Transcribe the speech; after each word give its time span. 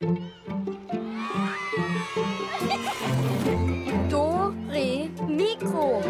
Do, 0.00 0.14
Re, 4.68 5.10
Mikro. 5.26 6.00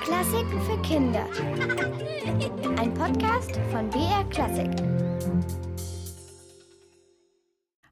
Klassiken 0.00 0.62
für 0.62 0.80
Kinder. 0.82 1.26
Ein 2.78 2.94
Podcast 2.94 3.58
von 3.72 3.90
BR 3.90 4.22
Klassik. 4.30 4.70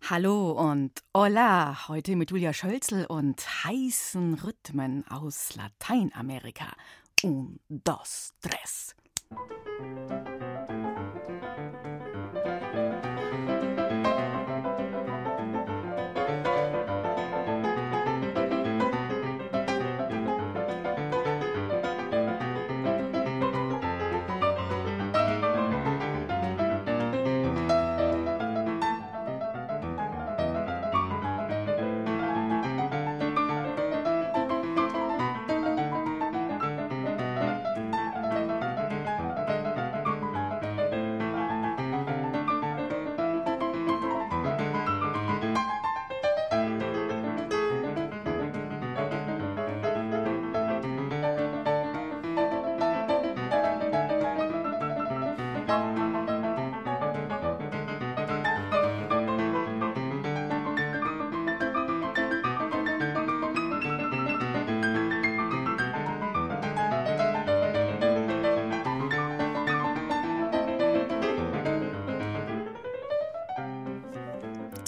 Hallo 0.08 0.52
und 0.52 0.92
hola, 1.12 1.88
heute 1.88 2.14
mit 2.14 2.30
Julia 2.30 2.52
Schölzel 2.52 3.06
und 3.06 3.40
heißen 3.64 4.34
Rhythmen 4.34 5.04
aus 5.08 5.56
Lateinamerika. 5.56 6.76
Un, 7.24 7.58
dos, 7.68 8.34
tres. 8.40 8.94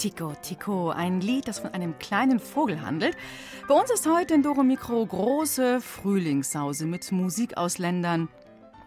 Tico, 0.01 0.33
Tico, 0.41 0.89
ein 0.89 1.21
Lied, 1.21 1.47
das 1.47 1.59
von 1.59 1.75
einem 1.75 1.99
kleinen 1.99 2.39
Vogel 2.39 2.81
handelt. 2.81 3.15
Bei 3.67 3.75
uns 3.75 3.91
ist 3.91 4.09
heute 4.09 4.33
in 4.33 4.41
Doro 4.41 4.63
Mikro 4.63 5.05
große 5.05 5.79
Frühlingssause 5.79 6.87
mit 6.87 7.11
Musik 7.11 7.55
aus 7.55 7.77
Ländern, 7.77 8.27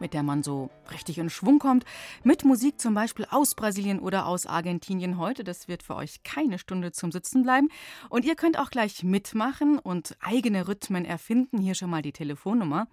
mit 0.00 0.12
der 0.12 0.24
man 0.24 0.42
so 0.42 0.70
richtig 0.90 1.18
in 1.18 1.30
Schwung 1.30 1.60
kommt. 1.60 1.84
Mit 2.24 2.44
Musik 2.44 2.80
zum 2.80 2.94
Beispiel 2.94 3.28
aus 3.30 3.54
Brasilien 3.54 4.00
oder 4.00 4.26
aus 4.26 4.46
Argentinien 4.46 5.16
heute. 5.16 5.44
Das 5.44 5.68
wird 5.68 5.84
für 5.84 5.94
euch 5.94 6.24
keine 6.24 6.58
Stunde 6.58 6.90
zum 6.90 7.12
Sitzen 7.12 7.44
bleiben. 7.44 7.68
Und 8.08 8.24
ihr 8.24 8.34
könnt 8.34 8.58
auch 8.58 8.70
gleich 8.70 9.04
mitmachen 9.04 9.78
und 9.78 10.16
eigene 10.18 10.66
Rhythmen 10.66 11.04
erfinden. 11.04 11.58
Hier 11.58 11.76
schon 11.76 11.90
mal 11.90 12.02
die 12.02 12.10
Telefonnummer. 12.10 12.88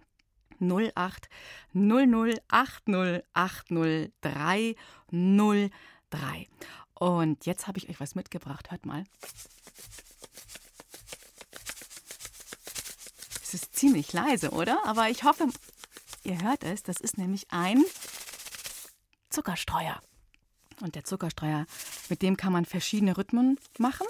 08 0.59 1.27
00 1.73 2.38
80 2.49 3.23
80 3.33 4.11
303. 4.22 5.72
Und 7.02 7.48
jetzt 7.48 7.66
habe 7.66 7.80
ich 7.80 7.90
euch 7.90 8.00
was 8.00 8.14
mitgebracht. 8.14 8.70
Hört 8.70 8.86
mal. 8.86 9.06
Es 13.42 13.56
ist 13.56 13.76
ziemlich 13.76 14.14
leise, 14.14 14.52
oder? 14.52 14.86
Aber 14.86 15.10
ich 15.10 15.24
hoffe, 15.24 15.48
ihr 16.23 16.44
hört 16.44 16.64
es. 16.64 16.84
Das 16.84 16.98
ist 16.98 17.17
nämlich 17.17 17.48
ein 17.50 17.84
Zuckerstreuer. 19.32 20.00
Und 20.82 20.94
der 20.94 21.04
Zuckerstreuer, 21.04 21.66
mit 22.10 22.22
dem 22.22 22.38
kann 22.38 22.54
man 22.54 22.66
verschiedene 22.66 23.17
Rhythmen 23.17 23.58
machen. 23.80 24.06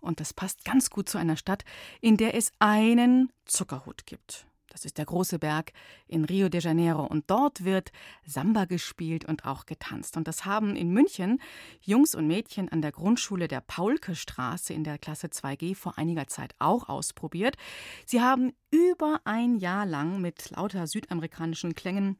Und 0.00 0.18
das 0.18 0.34
passt 0.34 0.64
ganz 0.64 0.90
gut 0.90 1.08
zu 1.08 1.18
einer 1.18 1.36
Stadt, 1.36 1.64
in 2.00 2.16
der 2.16 2.34
es 2.34 2.50
einen 2.58 3.30
Zuckerhut 3.44 4.04
gibt. 4.04 4.48
Das 4.76 4.84
ist 4.84 4.98
der 4.98 5.06
große 5.06 5.38
Berg 5.38 5.72
in 6.06 6.26
Rio 6.26 6.50
de 6.50 6.60
Janeiro. 6.60 7.06
Und 7.06 7.30
dort 7.30 7.64
wird 7.64 7.92
Samba 8.26 8.66
gespielt 8.66 9.24
und 9.24 9.46
auch 9.46 9.64
getanzt. 9.64 10.18
Und 10.18 10.28
das 10.28 10.44
haben 10.44 10.76
in 10.76 10.90
München 10.90 11.40
Jungs 11.80 12.14
und 12.14 12.26
Mädchen 12.26 12.68
an 12.68 12.82
der 12.82 12.92
Grundschule 12.92 13.48
der 13.48 13.62
Paulke-Straße 13.62 14.74
in 14.74 14.84
der 14.84 14.98
Klasse 14.98 15.28
2G 15.28 15.74
vor 15.74 15.96
einiger 15.96 16.26
Zeit 16.26 16.54
auch 16.58 16.90
ausprobiert. 16.90 17.56
Sie 18.04 18.20
haben 18.20 18.52
über 18.70 19.22
ein 19.24 19.56
Jahr 19.56 19.86
lang 19.86 20.20
mit 20.20 20.50
lauter 20.50 20.86
südamerikanischen 20.86 21.74
Klängen 21.74 22.18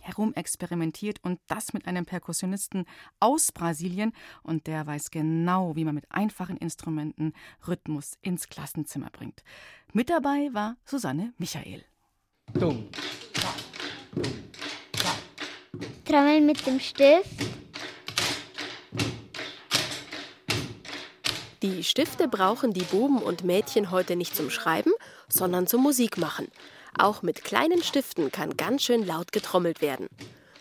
herumexperimentiert 0.00 1.18
und 1.22 1.40
das 1.46 1.72
mit 1.72 1.86
einem 1.86 2.06
Perkussionisten 2.06 2.86
aus 3.18 3.52
Brasilien 3.52 4.12
und 4.42 4.66
der 4.66 4.86
weiß 4.86 5.10
genau, 5.10 5.76
wie 5.76 5.84
man 5.84 5.94
mit 5.94 6.06
einfachen 6.10 6.56
Instrumenten 6.56 7.32
Rhythmus 7.66 8.18
ins 8.22 8.48
Klassenzimmer 8.48 9.10
bringt. 9.10 9.42
Mit 9.92 10.10
dabei 10.10 10.50
war 10.52 10.76
Susanne 10.84 11.32
Michael. 11.38 11.84
Trommeln 16.04 16.46
mit 16.46 16.66
dem 16.66 16.80
Stift. 16.80 17.46
Die 21.62 21.84
Stifte 21.84 22.26
brauchen 22.26 22.72
die 22.72 22.84
Buben 22.84 23.18
und 23.18 23.44
Mädchen 23.44 23.90
heute 23.90 24.16
nicht 24.16 24.34
zum 24.34 24.48
Schreiben, 24.48 24.92
sondern 25.28 25.66
zum 25.66 25.82
Musikmachen. 25.82 26.48
Auch 26.98 27.22
mit 27.22 27.44
kleinen 27.44 27.82
Stiften 27.82 28.32
kann 28.32 28.56
ganz 28.56 28.82
schön 28.82 29.06
laut 29.06 29.32
getrommelt 29.32 29.80
werden. 29.80 30.08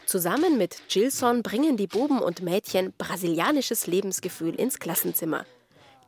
Zusammen 0.06 0.57
mit 0.57 0.81
Gilson 0.90 1.44
bringen 1.44 1.78
die 1.78 1.88
Buben 1.88 2.19
und 2.19 2.41
Mädchen 2.41 2.94
brasilianisches 2.97 3.85
Lebensgefühl 3.85 4.56
ins 4.56 4.79
Klassenzimmer. 4.79 5.45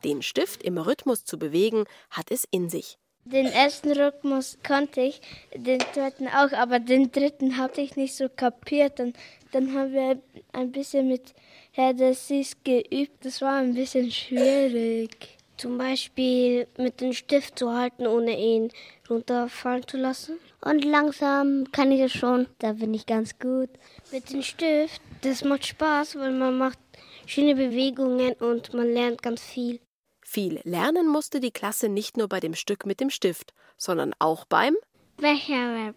Den 0.04 0.22
Stift 0.22 0.62
im 0.62 0.78
Rhythmus 0.78 1.24
zu 1.24 1.38
bewegen, 1.38 1.84
hat 2.10 2.30
es 2.30 2.44
in 2.50 2.68
sich. 2.68 2.98
Den 3.24 3.46
ersten 3.46 3.92
Rhythmus 3.92 4.58
konnte 4.66 5.00
ich, 5.02 5.20
den 5.54 5.78
zweiten 5.94 6.26
auch, 6.26 6.52
aber 6.52 6.80
den 6.80 7.12
dritten 7.12 7.56
hatte 7.56 7.80
ich 7.80 7.94
nicht 7.94 8.16
so 8.16 8.28
kapiert. 8.28 8.98
Und 8.98 9.16
dann 9.52 9.72
haben 9.74 9.92
wir 9.92 10.20
ein 10.52 10.72
bisschen 10.72 11.06
mit 11.06 11.32
Herr 11.70 11.94
Dessis 11.94 12.56
geübt. 12.64 13.24
Das 13.24 13.40
war 13.40 13.58
ein 13.58 13.74
bisschen 13.74 14.10
schwierig. 14.10 15.38
Zum 15.62 15.78
Beispiel 15.78 16.66
mit 16.76 17.00
dem 17.00 17.12
Stift 17.12 17.56
zu 17.56 17.72
halten, 17.72 18.08
ohne 18.08 18.36
ihn 18.36 18.72
runterfallen 19.08 19.86
zu 19.86 19.96
lassen. 19.96 20.40
Und 20.60 20.84
langsam 20.84 21.70
kann 21.70 21.92
ich 21.92 22.00
es 22.00 22.10
schon. 22.10 22.48
Da 22.58 22.72
bin 22.72 22.92
ich 22.92 23.06
ganz 23.06 23.38
gut. 23.38 23.70
Mit 24.10 24.32
dem 24.32 24.42
Stift, 24.42 25.00
das 25.20 25.44
macht 25.44 25.64
Spaß, 25.64 26.16
weil 26.16 26.32
man 26.32 26.58
macht 26.58 26.80
schöne 27.26 27.54
Bewegungen 27.54 28.32
und 28.40 28.74
man 28.74 28.92
lernt 28.92 29.22
ganz 29.22 29.40
viel. 29.40 29.78
Viel 30.20 30.60
lernen 30.64 31.06
musste 31.06 31.38
die 31.38 31.52
Klasse 31.52 31.88
nicht 31.88 32.16
nur 32.16 32.28
bei 32.28 32.40
dem 32.40 32.54
Stück 32.54 32.84
mit 32.84 32.98
dem 32.98 33.10
Stift, 33.10 33.54
sondern 33.76 34.14
auch 34.18 34.44
beim 34.46 34.74
Becherwerb. 35.18 35.94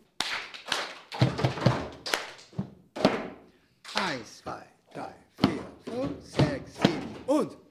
Eins, 3.96 4.44
zwei, 4.44 4.64
drei, 4.94 5.16
vier, 5.42 5.64
fünf, 5.92 6.24
sechs, 6.24 6.76
sieben 6.84 7.16
und 7.26 7.65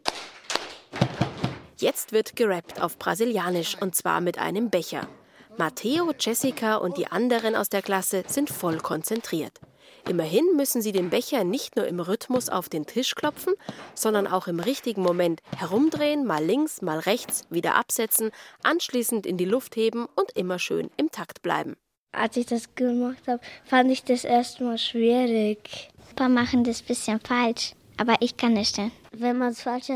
Jetzt 1.77 2.13
wird 2.13 2.37
gerappt 2.37 2.81
auf 2.81 2.99
Brasilianisch 2.99 3.77
und 3.81 3.95
zwar 3.97 4.21
mit 4.21 4.39
einem 4.39 4.71
Becher. 4.71 5.09
Matteo, 5.57 6.13
Jessica 6.19 6.77
und 6.77 6.97
die 6.99 7.09
anderen 7.09 7.57
aus 7.57 7.69
der 7.69 7.83
Klasse 7.83 8.25
sind 8.27 8.51
voll 8.51 8.79
konzentriert. 8.79 9.61
Immerhin 10.09 10.45
müssen 10.55 10.83
sie 10.83 10.93
den 10.93 11.11
Becher 11.11 11.45
nicht 11.45 11.77
nur 11.77 11.87
im 11.87 11.99
Rhythmus 11.99 12.49
auf 12.49 12.69
den 12.69 12.87
Tisch 12.87 13.15
klopfen, 13.15 13.55
sondern 13.95 14.27
auch 14.27 14.47
im 14.47 14.61
richtigen 14.61 15.03
Moment 15.03 15.41
herumdrehen, 15.57 16.27
mal 16.27 16.45
links, 16.45 16.83
mal 16.83 16.99
rechts, 16.99 17.45
wieder 17.51 17.75
absetzen, 17.75 18.31
anschließend 18.63 19.27
in 19.27 19.39
die 19.39 19.47
Luft 19.47 19.77
heben 19.77 20.07
und 20.15 20.31
immer 20.37 20.59
schön 20.59 20.91
im 20.97 21.11
Takt 21.11 21.43
bleiben. 21.43 21.77
Als 22.13 22.37
ich 22.37 22.47
das 22.47 22.75
gemacht 22.75 23.27
habe, 23.27 23.41
fand 23.65 23.91
ich 23.91 24.05
das 24.05 24.25
erstmal 24.25 24.79
schwierig. 24.79 25.89
Ein 26.11 26.17
paar 26.17 26.29
machen 26.29 26.65
das 26.65 26.83
ein 26.83 26.87
bisschen 26.87 27.21
falsch, 27.21 27.73
aber 27.97 28.17
ich 28.21 28.37
kann 28.37 28.57
es 28.57 28.73
denn. 28.73 28.93
Wenn 29.13 29.39
man 29.39 29.53
es 29.53 29.63
falsch 29.63 29.89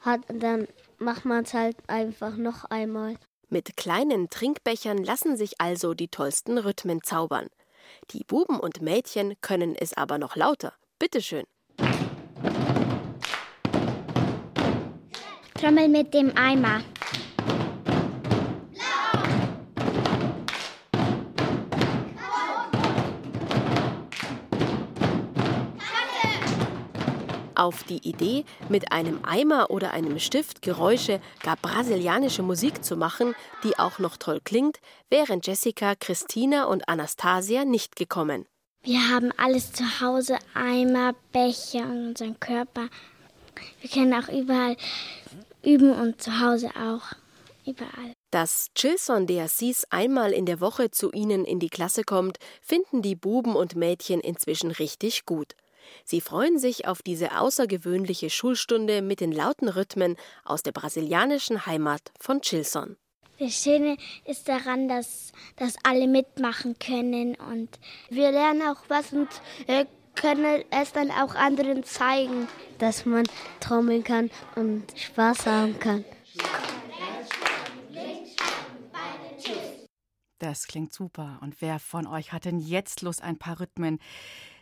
hat, 0.00 0.20
dann 0.28 0.68
macht 0.98 1.24
man 1.24 1.44
es 1.44 1.54
halt 1.54 1.76
einfach 1.88 2.36
noch 2.36 2.64
einmal. 2.64 3.16
Mit 3.48 3.76
kleinen 3.76 4.28
Trinkbechern 4.28 4.98
lassen 4.98 5.36
sich 5.36 5.60
also 5.60 5.94
die 5.94 6.08
tollsten 6.08 6.58
Rhythmen 6.58 7.02
zaubern. 7.02 7.48
Die 8.10 8.24
Buben 8.24 8.58
und 8.58 8.82
Mädchen 8.82 9.34
können 9.40 9.76
es 9.76 9.96
aber 9.96 10.18
noch 10.18 10.34
lauter. 10.34 10.72
Bitteschön. 10.98 11.44
Trommel 15.54 15.88
mit 15.88 16.12
dem 16.12 16.36
Eimer. 16.36 16.82
Auf 27.66 27.82
die 27.82 28.08
Idee, 28.08 28.44
mit 28.68 28.92
einem 28.92 29.24
Eimer 29.24 29.70
oder 29.70 29.90
einem 29.90 30.20
Stift 30.20 30.62
Geräusche, 30.62 31.20
gar 31.42 31.56
brasilianische 31.56 32.44
Musik 32.44 32.84
zu 32.84 32.96
machen, 32.96 33.34
die 33.64 33.76
auch 33.76 33.98
noch 33.98 34.16
toll 34.18 34.40
klingt, 34.44 34.78
wären 35.10 35.40
Jessica, 35.42 35.96
Christina 35.96 36.66
und 36.66 36.88
Anastasia 36.88 37.64
nicht 37.64 37.96
gekommen. 37.96 38.46
Wir 38.84 39.08
haben 39.08 39.32
alles 39.36 39.72
zu 39.72 39.82
Hause, 40.00 40.38
Eimer, 40.54 41.16
Becher 41.32 41.82
und 41.82 42.10
unseren 42.10 42.38
Körper. 42.38 42.88
Wir 43.80 43.90
können 43.90 44.14
auch 44.14 44.28
überall 44.28 44.76
üben 45.64 45.90
und 45.90 46.22
zu 46.22 46.38
Hause 46.38 46.70
auch. 46.76 47.16
Überall. 47.66 48.12
Dass 48.30 48.68
Chilson 48.76 49.26
de 49.26 49.40
Assis 49.40 49.86
einmal 49.90 50.32
in 50.32 50.46
der 50.46 50.60
Woche 50.60 50.92
zu 50.92 51.10
ihnen 51.10 51.44
in 51.44 51.58
die 51.58 51.68
Klasse 51.68 52.04
kommt, 52.04 52.38
finden 52.62 53.02
die 53.02 53.16
Buben 53.16 53.56
und 53.56 53.74
Mädchen 53.74 54.20
inzwischen 54.20 54.70
richtig 54.70 55.26
gut. 55.26 55.56
Sie 56.04 56.20
freuen 56.20 56.58
sich 56.58 56.86
auf 56.86 57.02
diese 57.02 57.38
außergewöhnliche 57.38 58.30
Schulstunde 58.30 59.02
mit 59.02 59.20
den 59.20 59.32
lauten 59.32 59.68
Rhythmen 59.68 60.16
aus 60.44 60.62
der 60.62 60.72
brasilianischen 60.72 61.66
Heimat 61.66 62.12
von 62.18 62.40
Chilson. 62.40 62.96
Das 63.38 63.62
Schöne 63.62 63.98
ist 64.24 64.48
daran, 64.48 64.88
dass, 64.88 65.32
dass 65.56 65.74
alle 65.82 66.06
mitmachen 66.08 66.78
können 66.78 67.34
und 67.34 67.68
wir 68.08 68.30
lernen 68.30 68.62
auch 68.62 68.82
was 68.88 69.12
und 69.12 69.28
äh, 69.66 69.84
können 70.14 70.64
es 70.70 70.92
dann 70.92 71.10
auch 71.10 71.34
anderen 71.34 71.84
zeigen, 71.84 72.48
dass 72.78 73.04
man 73.04 73.24
trommeln 73.60 74.02
kann 74.02 74.30
und 74.54 74.84
Spaß 74.98 75.46
haben 75.46 75.78
kann. 75.78 76.04
Das 80.38 80.66
klingt 80.66 80.92
super. 80.92 81.38
Und 81.42 81.60
wer 81.60 81.78
von 81.78 82.06
euch 82.06 82.32
hat 82.32 82.44
denn 82.44 82.58
jetzt 82.58 83.02
Lust, 83.02 83.22
ein 83.22 83.38
paar 83.38 83.60
Rhythmen 83.60 83.98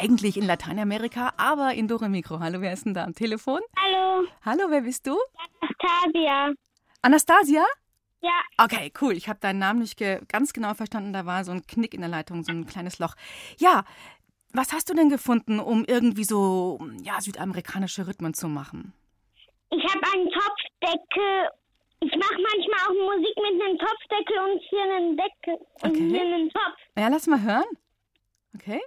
eigentlich 0.05 0.37
in 0.37 0.45
Lateinamerika, 0.45 1.33
aber 1.37 1.73
in 1.73 1.87
Dore 1.87 2.09
Mikro. 2.09 2.39
Hallo, 2.39 2.61
wer 2.61 2.73
ist 2.73 2.85
denn 2.85 2.93
da 2.93 3.05
am 3.05 3.15
Telefon? 3.15 3.59
Hallo. 3.75 4.27
Hallo, 4.45 4.65
wer 4.69 4.81
bist 4.81 5.07
du? 5.07 5.17
Anastasia. 5.59 6.53
Anastasia? 7.01 7.65
Ja. 8.21 8.39
Okay, 8.59 8.93
cool. 9.01 9.13
Ich 9.13 9.27
habe 9.27 9.39
deinen 9.39 9.57
Namen 9.57 9.79
nicht 9.79 9.97
ganz 10.27 10.53
genau 10.53 10.75
verstanden. 10.75 11.11
Da 11.11 11.25
war 11.25 11.43
so 11.43 11.51
ein 11.51 11.65
Knick 11.65 11.95
in 11.95 12.01
der 12.01 12.09
Leitung, 12.09 12.43
so 12.43 12.51
ein 12.51 12.67
kleines 12.67 12.99
Loch. 12.99 13.15
Ja, 13.57 13.83
was 14.53 14.73
hast 14.73 14.91
du 14.91 14.93
denn 14.93 15.09
gefunden, 15.09 15.59
um 15.59 15.85
irgendwie 15.85 16.23
so 16.23 16.79
ja, 17.01 17.19
südamerikanische 17.19 18.05
Rhythmen 18.05 18.35
zu 18.35 18.47
machen? 18.47 18.93
Ich 19.71 19.83
habe 19.83 20.05
einen 20.13 20.29
Topfdeckel 20.29 21.49
ich 22.01 22.11
mache 22.11 22.35
manchmal 22.35 22.79
auch 22.85 23.15
Musik 23.15 23.35
mit 23.37 23.59
einem 23.59 23.79
Topfdeckel 23.79 24.37
und 24.37 24.61
hier 24.69 24.83
einen 24.83 25.17
Deckel 25.17 25.55
und 25.81 25.89
okay. 25.89 26.09
hier 26.09 26.21
einen 26.21 26.49
Topf. 26.51 26.77
Ja, 26.95 27.07
lass 27.07 27.25
mal 27.25 27.41
hören. 27.41 27.65
Okay. 28.53 28.81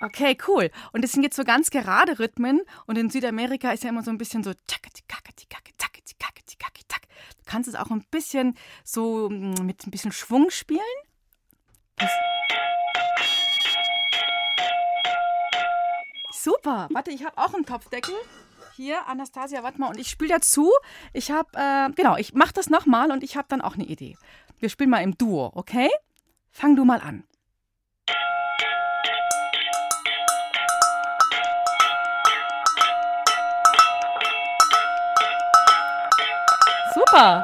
Okay, 0.00 0.36
cool. 0.46 0.70
Und 0.92 1.02
das 1.02 1.12
sind 1.12 1.22
jetzt 1.22 1.36
so 1.36 1.44
ganz 1.44 1.70
gerade 1.70 2.18
Rhythmen. 2.18 2.60
Und 2.86 2.98
in 2.98 3.10
Südamerika 3.10 3.70
ist 3.72 3.82
ja 3.84 3.90
immer 3.90 4.02
so 4.02 4.10
ein 4.10 4.18
bisschen 4.18 4.44
so 4.44 4.52
Du 7.46 7.52
kannst 7.52 7.68
es 7.68 7.74
auch 7.76 7.90
ein 7.90 8.04
bisschen 8.10 8.56
so 8.84 9.28
mm, 9.30 9.64
mit 9.64 9.86
ein 9.86 9.90
bisschen 9.90 10.12
Schwung 10.12 10.50
spielen. 10.50 10.80
Das 11.96 12.10
Super. 16.32 16.88
Warte, 16.92 17.10
ich 17.10 17.24
habe 17.24 17.38
auch 17.38 17.54
einen 17.54 17.64
Topfdeckel. 17.64 18.14
Hier, 18.74 19.06
Anastasia, 19.08 19.62
warte 19.62 19.80
mal. 19.80 19.88
Und 19.88 19.98
ich 19.98 20.08
spiele 20.08 20.34
dazu. 20.34 20.70
Ich 21.12 21.30
habe, 21.30 21.48
äh, 21.54 21.90
genau, 21.92 22.16
ich 22.16 22.34
mache 22.34 22.52
das 22.52 22.68
nochmal 22.68 23.10
und 23.10 23.24
ich 23.24 23.36
habe 23.36 23.48
dann 23.48 23.62
auch 23.62 23.74
eine 23.74 23.84
Idee. 23.84 24.16
Wir 24.58 24.68
spielen 24.68 24.90
mal 24.90 25.02
im 25.02 25.16
Duo, 25.16 25.50
okay? 25.54 25.88
Fang 26.50 26.76
du 26.76 26.84
mal 26.84 27.00
an. 27.00 27.24
Super. 37.16 37.40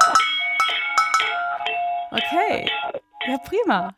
Okay. 2.11 2.69
Ja, 3.25 3.37
prima. 3.39 3.95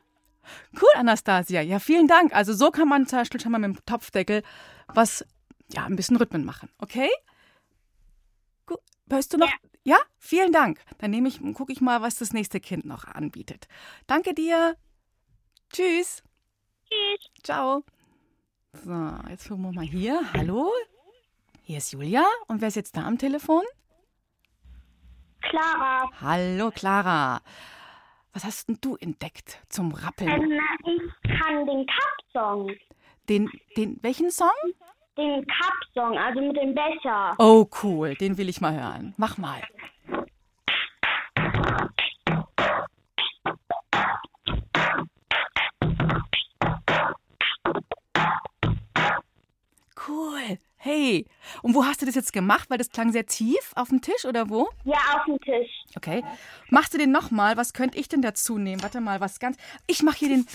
Cool, 0.74 0.90
Anastasia. 0.96 1.60
Ja, 1.60 1.80
vielen 1.80 2.08
Dank. 2.08 2.34
Also 2.34 2.54
so 2.54 2.72
kann 2.72 2.88
man 2.88 3.08
zum 3.08 3.20
Beispiel 3.20 3.42
schon 3.42 3.52
mal 3.52 3.60
mit 3.60 3.76
dem 3.76 3.86
Topfdeckel 3.86 4.42
was, 4.88 5.26
ja, 5.68 5.84
ein 5.84 5.98
bisschen 5.98 6.16
Rhythmen 6.16 6.46
machen. 6.46 6.70
Okay? 6.78 7.10
Gut. 8.66 8.80
Hörst 9.10 9.34
du 9.34 9.38
noch? 9.38 9.50
Ja. 9.84 9.98
ja? 9.98 9.98
Vielen 10.18 10.54
Dank. 10.54 10.80
Dann 11.00 11.12
nehme 11.12 11.28
ich, 11.28 11.42
gucke 11.56 11.74
ich 11.74 11.82
mal, 11.82 12.02
was 12.02 12.16
das 12.16 12.32
nächste 12.32 12.62
Kind 12.62 12.86
noch 12.86 13.04
anbietet. 13.04 13.68
Danke 14.08 14.34
dir. 14.34 14.78
Tschüss. 15.74 16.24
Tschüss. 16.88 17.44
Ciao. 17.44 17.84
So, 18.72 19.12
jetzt 19.30 19.50
gucken 19.50 19.64
wir 19.64 19.74
mal 19.74 19.86
hier. 19.86 20.22
Hallo? 20.32 20.72
Hier 21.64 21.80
ist 21.80 21.92
Julia. 21.92 22.24
Und 22.48 22.62
wer 22.62 22.70
ist 22.70 22.76
jetzt 22.76 22.96
da 22.96 23.04
am 23.04 23.18
Telefon? 23.18 23.64
Clara. 25.50 26.10
Hallo, 26.22 26.72
Clara. 26.72 27.42
Was 28.34 28.44
hast 28.44 28.68
denn 28.68 28.78
du 28.82 28.96
entdeckt 28.98 29.62
zum 29.70 29.94
Rappeln? 29.94 30.30
Ähm, 30.30 30.60
ich 30.84 31.40
kann 31.40 31.66
den 31.66 31.86
Cup-Song. 31.86 32.72
Den, 33.30 33.50
den, 33.78 33.98
welchen 34.02 34.30
Song? 34.30 34.50
Den 35.18 35.46
Cup-Song, 35.48 36.18
also 36.18 36.42
mit 36.42 36.58
dem 36.58 36.76
Becher. 36.76 37.36
Oh, 37.40 37.66
cool. 37.84 38.16
Den 38.16 38.38
will 38.38 38.50
ich 38.50 38.60
mal 38.60 38.74
hören. 38.74 39.14
Mach 39.18 39.38
mal. 39.38 39.62
Cool. 50.08 50.60
Hey, 50.78 51.26
und 51.64 51.74
wo 51.74 51.84
hast 51.84 52.02
du 52.02 52.06
das 52.06 52.14
jetzt 52.16 52.32
gemacht? 52.32 52.70
Weil 52.70 52.78
das 52.78 52.92
klang 52.92 53.12
sehr 53.12 53.26
tief. 53.26 53.72
Auf 53.76 53.90
dem 53.90 54.02
Tisch 54.02 54.26
oder 54.26 54.50
wo? 54.50 54.70
Ja, 54.84 54.98
auf 55.16 55.26
dem 55.26 55.40
Tisch. 55.40 55.72
Okay. 55.96 56.24
Machst 56.70 56.94
du 56.94 56.98
den 56.98 57.12
nochmal? 57.12 57.58
Was 57.58 57.74
könnte 57.74 57.98
ich 57.98 58.08
denn 58.08 58.22
dazu 58.22 58.58
nehmen? 58.58 58.84
Warte 58.84 59.02
mal, 59.02 59.20
was 59.20 59.40
ganz. 59.40 59.58
Ich 59.88 60.04
mache 60.04 60.18
hier 60.20 60.30
den, 60.30 60.48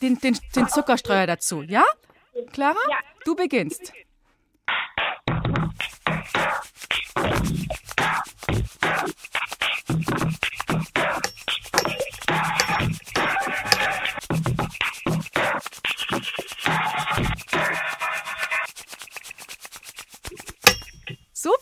den, 0.00 0.18
den, 0.18 0.38
den 0.54 0.68
Zuckerstreuer 0.68 1.26
dazu, 1.26 1.62
ja? 1.62 1.84
Clara? 2.52 2.78
Ja. 2.88 2.98
Du 3.24 3.34
beginnst. 3.34 3.92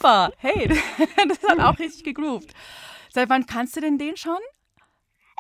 Super. 0.07 0.33
Hey, 0.39 0.69
das 1.29 1.43
hat 1.49 1.61
auch 1.61 1.79
richtig 1.79 2.05
gegroovt. 2.05 2.51
Seit 3.11 3.29
wann 3.29 3.47
kannst 3.47 3.77
du 3.77 3.81
denn 3.81 3.99
den 3.99 4.17
schon? 4.17 4.39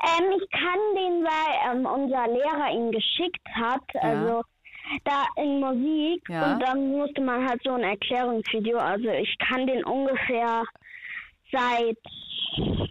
Ähm, 0.02 0.24
ich 0.40 0.50
kann 0.50 0.78
den, 0.94 1.24
weil 1.24 1.76
ähm, 1.76 1.86
unser 1.86 2.26
Lehrer 2.28 2.70
ihn 2.70 2.92
geschickt 2.92 3.46
hat. 3.54 3.82
Ja. 3.94 4.00
Also 4.00 4.42
da 5.04 5.26
in 5.36 5.60
Musik 5.60 6.22
Ja. 6.28 6.52
und 6.52 6.60
dann 6.60 6.90
musste 6.92 7.20
man 7.20 7.48
halt 7.48 7.60
so 7.64 7.72
ein 7.72 7.82
Erklärungsvideo. 7.82 8.78
Also 8.78 9.08
ich 9.08 9.36
kann 9.38 9.66
den 9.66 9.84
ungefähr 9.84 10.64
seit 11.50 11.98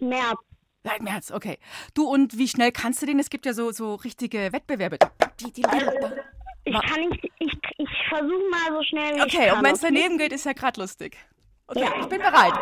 März. 0.01 0.39
Seit 0.83 1.01
März, 1.01 1.31
okay. 1.31 1.57
Du, 1.93 2.07
und 2.07 2.37
wie 2.37 2.47
schnell 2.47 2.71
kannst 2.71 3.01
du 3.01 3.05
den? 3.05 3.19
Es 3.19 3.29
gibt 3.29 3.45
ja 3.45 3.53
so, 3.53 3.71
so 3.71 3.95
richtige 3.95 4.51
Wettbewerbe. 4.51 4.97
Die, 5.39 5.51
die, 5.51 5.61
die, 5.61 5.67
Ich 6.65 6.81
kann 6.81 7.09
nicht, 7.09 7.23
ich, 7.39 7.53
ich 7.77 7.89
versuche 8.09 8.49
mal 8.51 8.71
so 8.71 8.83
schnell 8.83 9.15
wie 9.15 9.17
ich 9.19 9.23
okay, 9.23 9.47
kann. 9.47 9.57
und 9.59 9.63
wenn 9.65 9.73
es 9.73 9.83
okay? 9.83 9.93
daneben 9.93 10.17
geht, 10.17 10.31
ist 10.31 10.45
ja 10.45 10.53
gerade 10.53 10.79
lustig. 10.81 11.17
Okay, 11.67 11.89
ich 11.99 12.07
bin 12.07 12.19
bereit. 12.19 12.53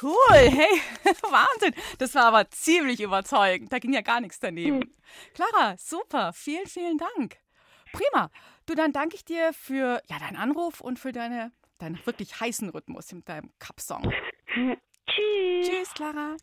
Cool, 0.00 0.14
hey, 0.32 0.80
Wahnsinn. 1.22 1.74
Das 1.98 2.14
war 2.14 2.24
aber 2.24 2.48
ziemlich 2.50 3.00
überzeugend. 3.00 3.72
Da 3.72 3.78
ging 3.78 3.92
ja 3.92 4.00
gar 4.00 4.20
nichts 4.20 4.38
daneben. 4.38 4.94
Clara, 5.34 5.76
super, 5.76 6.32
vielen, 6.32 6.66
vielen 6.66 6.98
Dank. 6.98 7.36
Prima. 7.92 8.30
Du, 8.64 8.74
dann 8.74 8.92
danke 8.92 9.16
ich 9.16 9.24
dir 9.24 9.52
für 9.52 10.00
ja, 10.08 10.18
deinen 10.18 10.36
Anruf 10.36 10.80
und 10.80 10.98
für 10.98 11.12
deine, 11.12 11.52
deinen 11.78 12.04
wirklich 12.06 12.40
heißen 12.40 12.68
Rhythmus 12.70 13.12
mit 13.12 13.28
deinem 13.28 13.50
Cup-Song. 13.58 14.12
Tschüss. 15.06 15.68
Tschüss, 15.68 15.94
Clara. 15.94 16.36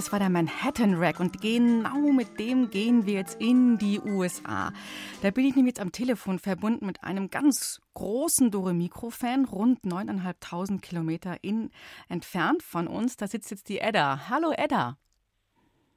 Das 0.00 0.12
war 0.12 0.18
der 0.18 0.30
Manhattan 0.30 0.94
Rack 0.94 1.20
und 1.20 1.42
genau 1.42 1.98
mit 2.10 2.40
dem 2.40 2.70
gehen 2.70 3.04
wir 3.04 3.12
jetzt 3.12 3.38
in 3.38 3.76
die 3.76 4.00
USA. 4.00 4.72
Da 5.20 5.30
bin 5.30 5.44
ich 5.44 5.54
nämlich 5.56 5.72
jetzt 5.72 5.80
am 5.82 5.92
Telefon 5.92 6.38
verbunden 6.38 6.86
mit 6.86 7.04
einem 7.04 7.28
ganz 7.28 7.82
großen 7.92 8.50
Dore 8.50 8.72
Mikro-Fan, 8.72 9.44
rund 9.44 9.84
9.500 9.84 10.80
Kilometer 10.80 11.36
in, 11.44 11.70
entfernt 12.08 12.62
von 12.62 12.86
uns. 12.86 13.18
Da 13.18 13.26
sitzt 13.26 13.50
jetzt 13.50 13.68
die 13.68 13.80
Edda. 13.80 14.30
Hallo 14.30 14.54
Edda. 14.56 14.96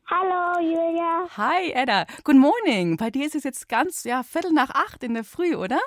Hallo 0.08 0.60
Julia. 0.60 1.26
Hi 1.38 1.72
Edda. 1.72 2.06
Good 2.26 2.36
morning. 2.36 2.98
Bei 2.98 3.10
dir 3.10 3.26
ist 3.26 3.36
es 3.36 3.46
jetzt 3.46 3.70
ganz, 3.70 4.04
ja, 4.04 4.24
Viertel 4.24 4.52
nach 4.52 4.72
acht 4.72 5.02
in 5.06 5.14
der 5.14 5.24
Früh, 5.24 5.56
oder? 5.56 5.80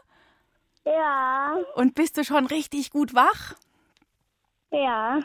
Ja, 0.87 1.54
Und 1.75 1.94
bist 1.94 2.16
du 2.16 2.25
schon 2.25 2.46
richtig 2.46 2.88
gut 2.88 3.12
wach? 3.14 3.56
ja. 4.70 5.20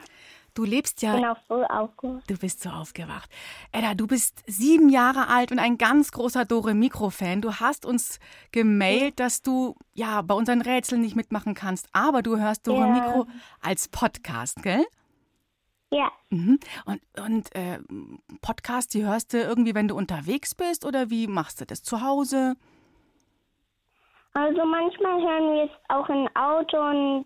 Du 0.54 0.66
lebst 0.66 1.02
ja 1.02 1.16
Bin 1.16 1.26
auch 1.26 1.38
früh 1.48 1.64
aufgewacht. 1.64 2.30
Du 2.30 2.38
bist 2.38 2.62
so 2.62 2.70
aufgewacht. 2.70 3.30
Edda, 3.72 3.94
du 3.94 4.06
bist 4.06 4.44
sieben 4.48 4.90
Jahre 4.90 5.28
alt 5.30 5.52
und 5.52 5.60
ein 5.60 5.78
ganz 5.78 6.12
großer 6.12 6.44
Dore 6.44 6.74
Mikro-Fan. 6.74 7.42
Du 7.42 7.56
hast 7.56 7.86
uns 7.86 8.20
gemailt, 8.52 9.20
dass 9.20 9.42
du 9.42 9.76
ja 9.94 10.22
bei 10.22 10.34
unseren 10.34 10.62
Rätseln 10.62 11.02
nicht 11.02 11.16
mitmachen 11.16 11.54
kannst, 11.54 11.88
aber 11.94 12.22
du 12.22 12.38
hörst 12.38 12.68
Dore 12.68 12.82
Ja. 12.82 12.88
Mikro 12.88 13.28
als 13.62 13.88
Podcast, 13.88 14.62
gell? 14.62 14.86
Ja. 15.94 16.12
Mhm. 16.30 16.60
Und, 16.86 17.02
und 17.26 17.56
äh, 17.56 17.80
Podcast, 18.42 18.94
die 18.94 19.06
hörst 19.06 19.34
du 19.34 19.42
irgendwie, 19.42 19.76
wenn 19.76 19.88
du 19.88 19.96
unterwegs 19.96 20.56
bist 20.56 20.86
oder 20.86 21.10
wie 21.10 21.28
machst 21.28 21.62
du 21.62 21.66
das 21.66 21.84
zu 21.84 22.02
Hause? 22.02 22.56
Also 24.34 24.66
manchmal 24.66 25.22
hören 25.22 25.54
wir 25.54 25.64
es 25.66 25.72
auch 25.90 26.08
im 26.08 26.28
Auto 26.36 26.78
und 26.78 27.26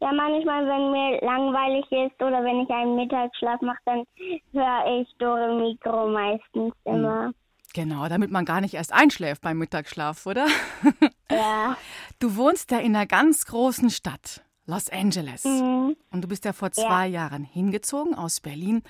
ja, 0.00 0.12
manchmal, 0.12 0.66
wenn 0.66 0.90
mir 0.90 1.20
langweilig 1.22 1.90
ist 1.90 2.20
oder 2.20 2.44
wenn 2.44 2.60
ich 2.60 2.70
einen 2.70 2.96
Mittagsschlaf 2.96 3.60
mache, 3.62 3.78
dann 3.86 4.04
höre 4.52 5.00
ich 5.00 5.08
Dore 5.18 5.54
Mikro 5.54 6.08
meistens 6.08 6.74
immer. 6.84 7.32
Genau, 7.74 8.08
damit 8.08 8.30
man 8.30 8.44
gar 8.44 8.60
nicht 8.60 8.74
erst 8.74 8.92
einschläft 8.92 9.42
beim 9.42 9.58
Mittagsschlaf, 9.58 10.26
oder? 10.26 10.46
Ja. 11.28 11.76
Du 12.20 12.36
wohnst 12.36 12.70
ja 12.70 12.78
in 12.78 12.94
einer 12.94 13.04
ganz 13.04 13.46
großen 13.46 13.90
Stadt, 13.90 14.44
Los 14.64 14.88
Angeles. 14.90 15.44
Mhm. 15.44 15.96
Und 16.12 16.22
du 16.22 16.28
bist 16.28 16.44
ja 16.44 16.52
vor 16.52 16.70
zwei 16.70 17.08
Jahren 17.08 17.42
hingezogen 17.42 18.14
aus 18.14 18.40
Berlin. 18.40 18.84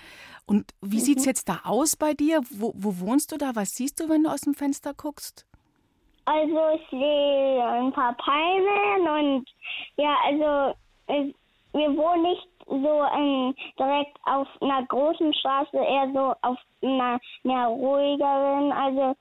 Und 0.47 0.73
wie 0.83 1.01
sieht's 1.01 1.25
jetzt 1.25 1.49
da 1.49 1.61
aus 1.65 1.97
bei 1.97 2.13
dir? 2.13 2.43
Wo, 2.51 2.73
wo 2.77 3.01
wohnst 3.01 3.33
du 3.33 3.39
da? 3.39 3.53
Was 3.55 3.71
siehst 3.71 4.01
du, 4.01 4.11
wenn 4.11 4.23
du 4.23 4.31
aus 4.31 4.43
dem 4.43 4.53
Fenster 4.53 4.93
guckst? 4.93 5.47
Also 6.27 6.61
ich 6.75 6.91
sehe 6.91 7.65
ein 7.65 7.93
paar 7.93 8.15
Palmen 8.17 9.09
und 9.09 9.49
ja, 9.97 10.15
also 10.25 10.75
es, 10.75 10.86
wir 11.09 11.97
wohnen 11.97 12.23
nicht 12.23 12.49
so 12.67 13.05
ähm, 13.15 13.55
direkt 13.79 14.17
auf 14.25 14.49
einer 14.61 14.85
großen 14.87 15.33
Straße, 15.35 15.77
eher 15.77 16.11
so 16.13 16.35
auf 16.43 16.59
einer 16.83 17.21
mehr 17.43 17.67
ruhigeren, 17.67 18.73
also 18.73 19.17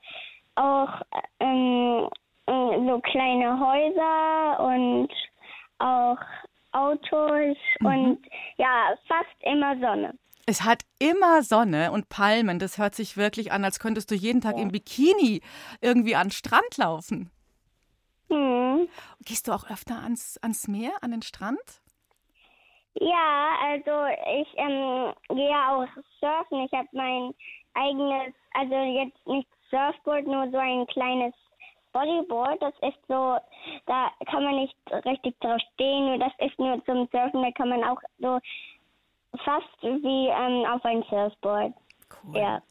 auch 0.56 1.02
ähm, 1.40 2.10
äh, 2.48 2.90
so 2.90 3.00
kleine 3.02 3.60
Häuser 3.60 4.60
und 4.60 5.10
auch 5.80 6.18
Autos 6.72 7.58
und 7.82 8.20
ja, 8.58 8.96
fast 9.08 9.36
immer 9.42 9.78
Sonne. 9.80 10.14
Es 10.48 10.64
hat 10.64 10.84
immer 11.00 11.42
Sonne 11.42 11.92
und 11.92 12.10
Palmen. 12.10 12.60
Das 12.60 12.78
hört 12.78 12.94
sich 12.94 13.18
wirklich 13.18 13.52
an, 13.52 13.66
als 13.66 13.80
könntest 13.80 14.12
du 14.12 14.16
jeden 14.16 14.42
Tag 14.42 14.58
im 14.58 14.70
Bikini 14.70 15.42
irgendwie 15.82 16.16
an 16.16 16.28
den 16.28 16.32
Strand 16.32 16.78
laufen. 16.78 17.32
Hm. 18.30 18.88
Gehst 19.22 19.48
du 19.48 19.52
auch 19.52 19.70
öfter 19.70 20.02
ans, 20.02 20.38
ans 20.42 20.68
Meer, 20.68 20.92
an 21.02 21.12
den 21.12 21.22
Strand? 21.22 21.82
Ja, 22.96 23.58
also 23.62 24.06
ich 24.40 24.48
ähm, 24.56 25.14
gehe 25.30 25.56
auch 25.70 25.88
surfen. 26.20 26.66
Ich 26.66 26.72
habe 26.72 26.88
mein 26.94 27.34
eigenes, 27.74 28.34
also 28.54 28.76
jetzt 28.76 29.28
nicht 29.28 29.50
Surfboard, 29.70 30.26
nur 30.26 30.50
so 30.50 30.58
ein 30.58 30.88
kleines 30.88 31.34
Bodyboard. 31.92 32.62
Das 32.62 32.74
ist 32.82 33.00
so, 33.08 33.38
da 33.86 34.12
kann 34.28 34.44
man 34.44 34.56
nicht 34.56 34.76
richtig 35.06 35.40
drauf 35.42 35.60
stehen. 35.74 36.06
Nur 36.06 36.18
das 36.20 36.32
ist 36.40 36.58
nur 36.58 36.84
zum 36.86 37.08
Surfen. 37.12 37.42
Da 37.42 37.52
kann 37.52 37.70
man 37.70 37.84
auch 37.84 38.00
so 38.20 38.40
fast 39.44 39.82
wie 39.82 40.28
ähm, 40.28 40.66
auf 40.66 40.84
ein 40.86 41.04
Surfboard. 41.10 41.74
Cool. 42.24 42.38
Ja. 42.38 42.62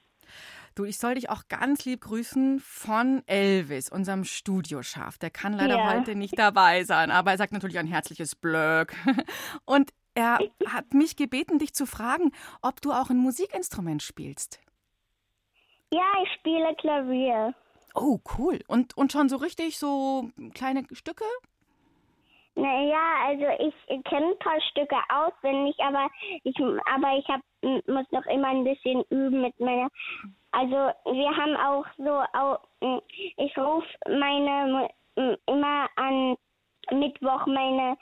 Du, 0.75 0.85
ich 0.85 0.99
soll 0.99 1.15
dich 1.15 1.31
auch 1.31 1.43
ganz 1.49 1.85
lieb 1.85 2.01
grüßen 2.01 2.59
von 2.59 3.23
Elvis, 3.27 3.91
unserem 3.91 4.25
Studioschaf. 4.25 5.19
Der 5.19 5.31
kann 5.31 5.53
leider 5.53 5.79
Ja. 5.79 5.95
heute 5.95 6.17
nicht 6.17 6.37
dabei 6.37 6.83
sein, 6.83 7.13
aber 7.13 7.31
er 7.31 7.37
sagt 7.39 7.53
natürlich 7.53 7.79
ein 7.79 7.87
herzliches 7.87 8.35
Blöck. 8.35 8.93
Und 9.65 9.93
er 10.15 10.39
hat 10.67 10.93
mich 10.93 11.15
gebeten, 11.15 11.59
dich 11.61 11.75
zu 11.75 11.87
fragen, 11.87 12.33
ob 12.61 12.81
du 12.81 12.91
auch 12.91 13.09
ein 13.11 13.19
Musikinstrument 13.19 14.03
spielst. 14.03 14.61
Ja, 15.93 16.03
ich 16.25 16.33
spiele 16.41 16.75
Klavier. 16.77 17.55
Oh, 17.95 18.19
cool. 18.37 18.59
Und, 18.67 18.97
und 18.97 19.13
schon 19.13 19.29
so 19.29 19.37
richtig 19.37 19.79
so 19.79 20.31
kleine 20.55 20.85
Stücke? 20.91 21.25
Naja, 22.57 23.27
also 23.27 23.45
ich 23.59 24.05
kenne 24.05 24.27
ein 24.27 24.39
paar 24.39 24.61
Stücke 24.71 24.97
auswendig, 25.09 25.77
aber 25.81 26.09
ich, 26.45 26.57
aber 26.59 27.17
ich 27.19 27.27
hab, 27.29 27.41
muss 27.63 28.07
noch 28.13 28.27
immer 28.27 28.49
ein 28.49 28.65
bisschen 28.65 29.03
üben 29.11 29.43
mit 29.43 29.59
meiner. 29.59 29.89
Also 30.57 30.91
wir 31.17 31.37
haben 31.37 31.57
auch 31.57 31.85
so, 31.99 32.23
au- 32.39 32.99
ich 33.37 33.57
rufe 33.59 33.87
meine 34.09 34.89
immer 35.47 35.89
an 35.97 36.37
Mittwoch 36.93 37.47
meine 37.47 37.97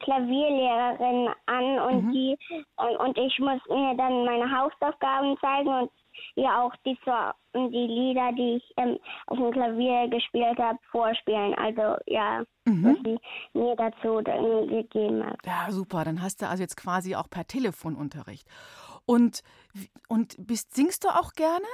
Klavierlehrerin 0.00 1.28
an 1.46 1.78
und 1.80 2.12
die 2.12 2.36
und, 2.76 3.18
ich 3.18 3.38
muss 3.38 3.60
ihr 3.68 3.94
dann 3.96 4.24
meine 4.24 4.50
Hausaufgaben 4.50 5.36
zeigen 5.40 5.68
und 5.68 5.90
ihr 6.36 6.48
auch 6.58 6.72
die 6.86 6.98
so- 7.04 7.12
die 7.70 7.86
Lieder, 7.86 8.32
die 8.32 8.56
ich 8.56 8.74
ähm, 8.78 8.98
auf 9.26 9.36
dem 9.38 9.50
Klavier 9.52 10.08
gespielt 10.08 10.58
habe, 10.58 10.78
vorspielen. 10.90 11.54
Also 11.54 11.96
ja, 12.06 12.42
was 12.64 12.96
sie 13.04 13.18
mir 13.52 13.76
dazu 13.76 14.20
dann 14.22 14.66
gegeben 14.68 15.24
hat. 15.24 15.38
Ja, 15.44 15.70
super. 15.70 16.04
Dann 16.04 16.22
hast 16.22 16.40
du 16.42 16.48
also 16.48 16.62
jetzt 16.62 16.76
quasi 16.76 17.14
auch 17.14 17.28
per 17.30 17.46
Telefonunterricht. 17.46 18.48
Und, 19.06 19.42
und 20.08 20.34
bist, 20.38 20.74
singst 20.74 21.04
du 21.04 21.08
auch 21.08 21.32
gerne? 21.32 21.66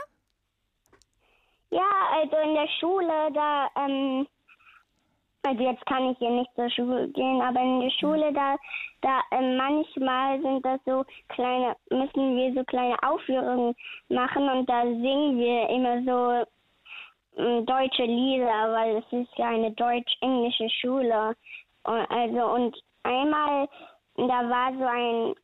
Ja, 1.70 1.88
also 2.12 2.36
in 2.36 2.54
der 2.54 2.68
Schule, 2.80 3.32
da, 3.32 3.68
ähm, 3.76 4.26
also 5.42 5.62
jetzt 5.62 5.86
kann 5.86 6.10
ich 6.10 6.18
hier 6.18 6.30
nicht 6.30 6.50
zur 6.54 6.68
Schule 6.70 7.08
gehen, 7.08 7.40
aber 7.40 7.60
in 7.60 7.80
der 7.80 7.90
Schule, 7.90 8.32
da, 8.32 8.56
da 9.02 9.20
äh, 9.30 9.56
manchmal 9.56 10.40
sind 10.42 10.64
das 10.66 10.80
so 10.84 11.04
kleine, 11.28 11.76
müssen 11.90 12.36
wir 12.36 12.52
so 12.54 12.64
kleine 12.64 13.00
Aufführungen 13.02 13.74
machen 14.08 14.48
und 14.48 14.68
da 14.68 14.82
singen 14.82 15.38
wir 15.38 15.68
immer 15.68 16.02
so 16.02 17.40
äh, 17.40 17.62
deutsche 17.62 18.04
Lieder, 18.04 18.72
weil 18.72 18.96
es 18.96 19.12
ist 19.12 19.38
ja 19.38 19.48
eine 19.48 19.70
deutsch-englische 19.72 20.68
Schule. 20.80 21.36
Und, 21.84 22.10
also 22.10 22.46
und 22.52 22.76
einmal, 23.04 23.68
da 24.16 24.50
war 24.50 24.72
so 24.74 24.84
ein 24.84 25.34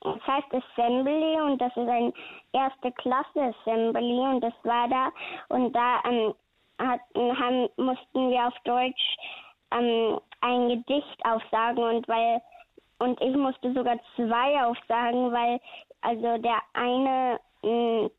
das 0.00 0.26
heißt 0.26 0.48
Assembly 0.52 1.40
und 1.40 1.60
das 1.60 1.76
ist 1.76 1.88
ein 1.88 2.12
erste 2.52 2.92
Klasse 2.92 3.54
Assembly 3.54 4.18
und 4.18 4.40
das 4.40 4.54
war 4.62 4.88
da. 4.88 5.10
Und 5.48 5.72
da 5.72 6.00
ähm, 6.04 6.34
hatten, 6.78 7.38
haben, 7.38 7.68
mussten 7.76 8.30
wir 8.30 8.46
auf 8.46 8.54
Deutsch 8.64 9.16
ähm, 9.72 10.20
ein 10.40 10.68
Gedicht 10.68 11.24
aufsagen 11.24 11.82
und 11.82 12.08
weil 12.08 12.40
und 12.98 13.20
ich 13.22 13.34
musste 13.34 13.72
sogar 13.72 13.98
zwei 14.14 14.62
aufsagen, 14.62 15.32
weil 15.32 15.58
also 16.02 16.38
der 16.38 16.58
eine 16.74 17.40
mh, 17.62 17.70
mm, 17.70 18.10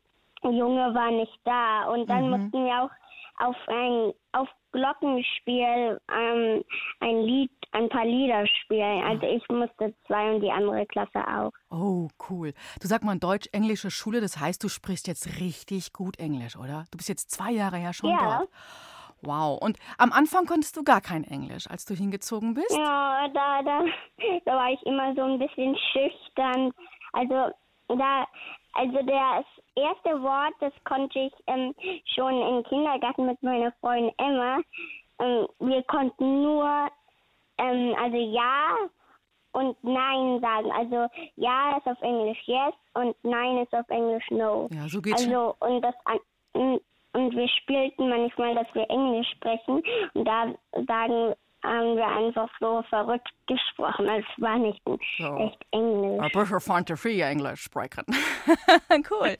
Junge 0.50 0.94
war 0.94 1.10
nicht 1.10 1.38
da 1.44 1.84
und 1.90 2.08
dann 2.08 2.24
mhm. 2.24 2.30
mussten 2.30 2.64
wir 2.64 2.82
auch 2.82 2.90
auf 3.38 3.56
ein 3.66 4.12
auf 4.32 4.48
Glockenspiel 4.72 6.00
ähm, 6.10 6.64
ein 7.00 7.22
Lied, 7.22 7.50
ein 7.72 7.88
paar 7.88 8.06
Lieder 8.06 8.46
spielen. 8.46 9.02
Also 9.04 9.26
ich 9.26 9.46
musste 9.48 9.94
zwei 10.06 10.34
und 10.34 10.40
die 10.40 10.50
andere 10.50 10.86
Klasse 10.86 11.26
auch. 11.26 11.52
Oh, 11.70 12.08
cool. 12.30 12.54
Du 12.80 12.88
sag 12.88 13.02
mal, 13.02 13.18
deutsch-englische 13.18 13.90
Schule, 13.90 14.20
das 14.20 14.40
heißt, 14.40 14.62
du 14.64 14.68
sprichst 14.68 15.06
jetzt 15.08 15.40
richtig 15.40 15.92
gut 15.92 16.18
Englisch, 16.18 16.56
oder? 16.56 16.86
Du 16.90 16.96
bist 16.96 17.08
jetzt 17.08 17.30
zwei 17.30 17.52
Jahre 17.52 17.78
ja 17.78 17.92
schon 17.92 18.10
ja. 18.10 18.38
dort. 18.38 18.48
Wow. 19.22 19.60
Und 19.62 19.78
am 19.98 20.12
Anfang 20.12 20.46
konntest 20.46 20.76
du 20.76 20.82
gar 20.82 21.00
kein 21.00 21.24
Englisch, 21.24 21.70
als 21.70 21.84
du 21.84 21.94
hingezogen 21.94 22.54
bist? 22.54 22.76
Ja, 22.76 23.28
da, 23.28 23.62
da, 23.62 23.84
da 24.44 24.52
war 24.52 24.70
ich 24.70 24.82
immer 24.84 25.14
so 25.14 25.22
ein 25.22 25.38
bisschen 25.38 25.76
schüchtern. 25.92 26.72
Also 27.12 27.52
da, 27.88 28.26
also 28.74 28.98
das 29.02 29.44
erste 29.74 30.22
Wort, 30.22 30.54
das 30.60 30.72
konnte 30.84 31.18
ich 31.18 31.32
ähm, 31.46 31.74
schon 32.14 32.40
im 32.40 32.64
Kindergarten 32.64 33.26
mit 33.26 33.42
meiner 33.42 33.72
Freundin 33.80 34.12
Emma. 34.18 34.60
Ähm, 35.18 35.46
wir 35.60 35.82
konnten 35.84 36.42
nur, 36.42 36.88
ähm, 37.58 37.94
also 37.98 38.16
ja 38.16 38.76
und 39.52 39.76
nein 39.82 40.40
sagen. 40.40 40.70
Also 40.72 41.06
ja 41.36 41.76
ist 41.76 41.86
auf 41.86 42.00
Englisch 42.02 42.42
yes 42.46 42.74
und 42.94 43.16
nein 43.22 43.58
ist 43.58 43.74
auf 43.74 43.88
Englisch 43.88 44.30
no. 44.30 44.68
Ja, 44.72 44.88
so 44.88 45.00
geht's. 45.00 45.22
Also 45.22 45.54
und 45.60 45.82
das 45.82 45.94
und 46.54 47.36
wir 47.36 47.48
spielten 47.48 48.08
manchmal, 48.08 48.54
dass 48.54 48.66
wir 48.74 48.88
Englisch 48.88 49.28
sprechen 49.32 49.82
und 50.14 50.24
da 50.24 50.46
sagen 50.86 51.34
haben 51.62 51.96
wir 51.96 52.06
einfach 52.06 52.48
so 52.60 52.82
verrückt 52.88 53.28
gesprochen. 53.46 54.08
Es 54.08 54.24
war 54.42 54.58
nicht 54.58 54.82
so. 54.84 55.36
echt 55.38 55.64
Englisch. 55.70 56.20
Ein 56.20 56.30
bisschen 56.32 56.60
Fantasie 56.60 57.20
Englisch 57.20 57.62
sprechen. 57.62 58.04
cool. 59.10 59.36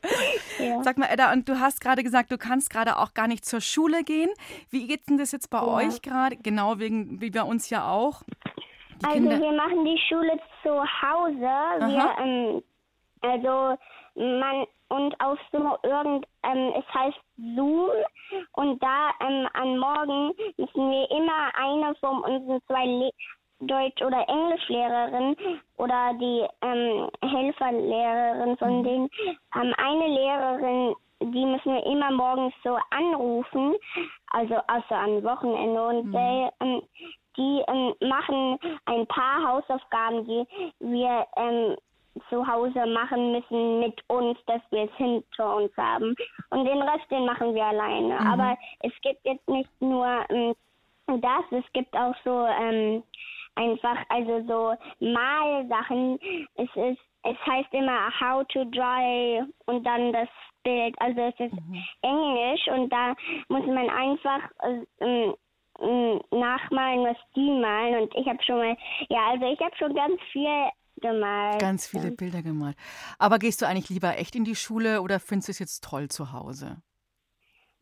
Ja. 0.59 0.81
Sag 0.83 0.97
mal, 0.97 1.07
Edda, 1.07 1.33
und 1.33 1.47
du 1.49 1.59
hast 1.59 1.81
gerade 1.81 2.03
gesagt, 2.03 2.31
du 2.31 2.37
kannst 2.37 2.69
gerade 2.69 2.97
auch 2.97 3.13
gar 3.13 3.27
nicht 3.27 3.45
zur 3.45 3.61
Schule 3.61 4.03
gehen. 4.03 4.29
Wie 4.69 4.87
geht 4.87 5.09
denn 5.09 5.17
das 5.17 5.31
jetzt 5.31 5.49
bei 5.49 5.57
ja. 5.57 5.67
euch 5.67 6.01
gerade? 6.01 6.37
Genau 6.37 6.79
wegen, 6.79 7.19
wie 7.21 7.29
bei 7.29 7.43
uns 7.43 7.69
ja 7.69 7.89
auch. 7.89 8.23
Die 9.01 9.05
also 9.05 9.17
Kinder 9.17 9.39
wir 9.39 9.51
machen 9.51 9.85
die 9.85 9.99
Schule 10.07 10.39
zu 10.61 10.69
Hause. 10.71 11.39
Wir, 11.39 12.15
ähm, 12.23 12.63
also 13.21 13.77
man 14.15 14.65
und 14.89 15.19
auf 15.19 15.39
so 15.51 15.77
irgend, 15.83 16.25
ähm, 16.43 16.73
es 16.77 16.93
heißt 16.93 17.17
Zoom 17.55 17.89
und 18.53 18.81
da 18.81 19.09
ähm, 19.21 19.47
an 19.53 19.77
Morgen 19.77 20.33
müssen 20.57 20.91
wir 20.91 21.09
immer 21.09 21.51
eine 21.55 21.95
von 21.95 22.21
unseren 22.21 22.61
zwei 22.67 22.85
Le 22.85 23.11
Deutsch- 23.67 24.01
oder 24.01 24.27
Englischlehrerinnen 24.27 25.35
oder 25.77 26.13
die 26.19 26.45
ähm, 26.61 27.09
Helferlehrerin 27.21 28.57
von 28.57 28.79
mhm. 28.79 28.83
denen, 28.83 29.09
ähm, 29.55 29.73
eine 29.77 30.07
Lehrerin, 30.07 30.95
die 31.21 31.45
müssen 31.45 31.73
wir 31.73 31.85
immer 31.85 32.11
morgens 32.11 32.53
so 32.63 32.77
anrufen, 32.89 33.75
also 34.31 34.55
außer 34.55 34.97
am 34.97 35.23
Wochenende 35.23 35.87
und 35.87 36.05
mhm. 36.07 36.11
die, 36.11 36.49
ähm, 36.59 36.81
die 37.37 37.63
ähm, 37.67 38.09
machen 38.09 38.59
ein 38.85 39.07
paar 39.07 39.43
Hausaufgaben, 39.47 40.25
die 40.25 40.45
wir 40.79 41.25
ähm, 41.37 41.75
zu 42.33 42.47
Hause 42.47 42.85
machen 42.87 43.31
müssen 43.31 43.79
mit 43.79 44.01
uns, 44.07 44.37
dass 44.47 44.61
wir 44.71 44.85
es 44.85 44.95
hinter 44.97 45.57
uns 45.57 45.71
haben. 45.77 46.15
Und 46.49 46.65
den 46.65 46.81
Rest, 46.81 47.09
den 47.11 47.25
machen 47.25 47.53
wir 47.53 47.65
alleine. 47.65 48.19
Mhm. 48.19 48.27
Aber 48.27 48.57
es 48.79 48.93
gibt 49.01 49.23
jetzt 49.23 49.47
nicht 49.47 49.69
nur 49.79 50.07
ähm, 50.29 50.55
das, 51.07 51.43
es 51.51 51.71
gibt 51.73 51.95
auch 51.95 52.15
so 52.23 52.47
ähm, 52.47 53.03
einfach, 53.55 53.97
also 54.09 54.41
so 54.47 55.05
Malsachen. 55.05 56.19
Es 56.55 56.69
ist, 56.75 57.01
es 57.23 57.37
heißt 57.45 57.71
immer 57.73 58.09
how 58.19 58.43
to 58.47 58.65
draw 58.65 59.43
und 59.67 59.85
dann 59.85 60.11
das 60.11 60.29
Bild. 60.63 60.95
Also 60.99 61.21
es 61.21 61.39
ist 61.39 61.53
mhm. 61.53 61.83
Englisch 62.01 62.67
und 62.67 62.89
da 62.89 63.13
muss 63.49 63.65
man 63.67 63.89
einfach 63.89 64.41
äh, 64.99 65.33
nachmalen, 66.31 67.05
was 67.05 67.17
die 67.35 67.51
malen. 67.51 68.03
Und 68.03 68.15
ich 68.15 68.27
habe 68.27 68.41
schon 68.43 68.57
mal, 68.57 68.77
ja, 69.09 69.29
also 69.31 69.45
ich 69.45 69.59
habe 69.59 69.75
schon 69.77 69.93
ganz 69.93 70.19
viel 70.31 70.69
gemalt. 71.03 71.59
Ganz 71.59 71.85
viele 71.85 72.11
Bilder 72.11 72.41
gemalt. 72.41 72.75
Aber 73.19 73.37
gehst 73.37 73.61
du 73.61 73.67
eigentlich 73.67 73.89
lieber 73.89 74.17
echt 74.17 74.35
in 74.35 74.45
die 74.45 74.55
Schule 74.55 75.01
oder 75.01 75.19
findest 75.19 75.49
du 75.49 75.51
es 75.51 75.59
jetzt 75.59 75.83
toll 75.83 76.07
zu 76.07 76.31
Hause? 76.31 76.81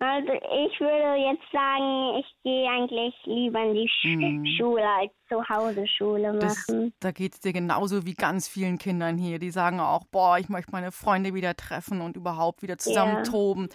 Also 0.03 0.33
ich 0.33 0.79
würde 0.79 1.15
jetzt 1.29 1.51
sagen, 1.51 2.17
ich 2.17 2.25
gehe 2.43 2.67
eigentlich 2.67 3.13
lieber 3.25 3.61
in 3.61 3.75
die 3.75 3.87
Sch 3.87 4.03
hm. 4.05 4.45
Schule 4.57 4.83
als 4.83 5.11
zu 5.29 5.47
Hause 5.47 5.85
Schule 5.85 6.33
machen. 6.33 6.41
Das, 6.41 6.67
da 6.99 7.11
geht 7.11 7.35
es 7.35 7.39
dir 7.41 7.53
genauso 7.53 8.03
wie 8.03 8.15
ganz 8.15 8.47
vielen 8.47 8.79
Kindern 8.79 9.19
hier. 9.19 9.37
Die 9.37 9.51
sagen 9.51 9.79
auch, 9.79 10.03
boah, 10.05 10.39
ich 10.39 10.49
möchte 10.49 10.71
meine 10.71 10.91
Freunde 10.91 11.35
wieder 11.35 11.55
treffen 11.55 12.01
und 12.01 12.17
überhaupt 12.17 12.63
wieder 12.63 12.79
zusammen 12.79 13.17
ja. 13.17 13.21
toben. 13.21 13.69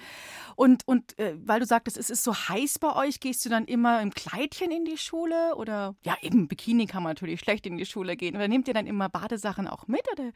Und, 0.57 0.83
und 0.89 1.17
äh, 1.21 1.35
weil 1.45 1.61
du 1.61 1.67
sagtest, 1.67 1.97
es 1.97 2.11
ist 2.11 2.25
so 2.25 2.35
heiß 2.35 2.81
bei 2.81 2.97
euch, 2.97 3.21
gehst 3.21 3.45
du 3.45 3.49
dann 3.49 3.65
immer 3.67 4.03
im 4.03 4.11
Kleidchen 4.11 4.73
in 4.73 4.85
die 4.85 4.99
Schule? 4.99 5.55
Oder 5.55 5.95
ja, 6.03 6.17
eben 6.23 6.49
Bikini 6.49 6.87
kann 6.87 7.05
man 7.05 7.11
natürlich 7.11 7.39
schlecht 7.39 7.67
in 7.67 7.77
die 7.77 7.87
Schule 7.87 8.17
gehen. 8.17 8.35
Oder 8.35 8.49
nehmt 8.49 8.67
ihr 8.67 8.75
dann 8.75 8.89
immer 8.89 9.09
Badesachen 9.09 9.69
auch 9.69 9.87
mit? 9.87 10.03
Oder 10.11 10.33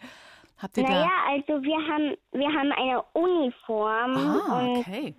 habt 0.58 0.76
ihr 0.76 0.84
naja, 0.84 1.08
da... 1.08 1.32
also 1.32 1.64
wir 1.64 1.78
haben, 1.78 2.16
wir 2.30 2.48
haben 2.48 2.70
eine 2.70 3.02
Uniform. 3.12 4.16
Ah, 4.16 4.70
okay 4.78 5.16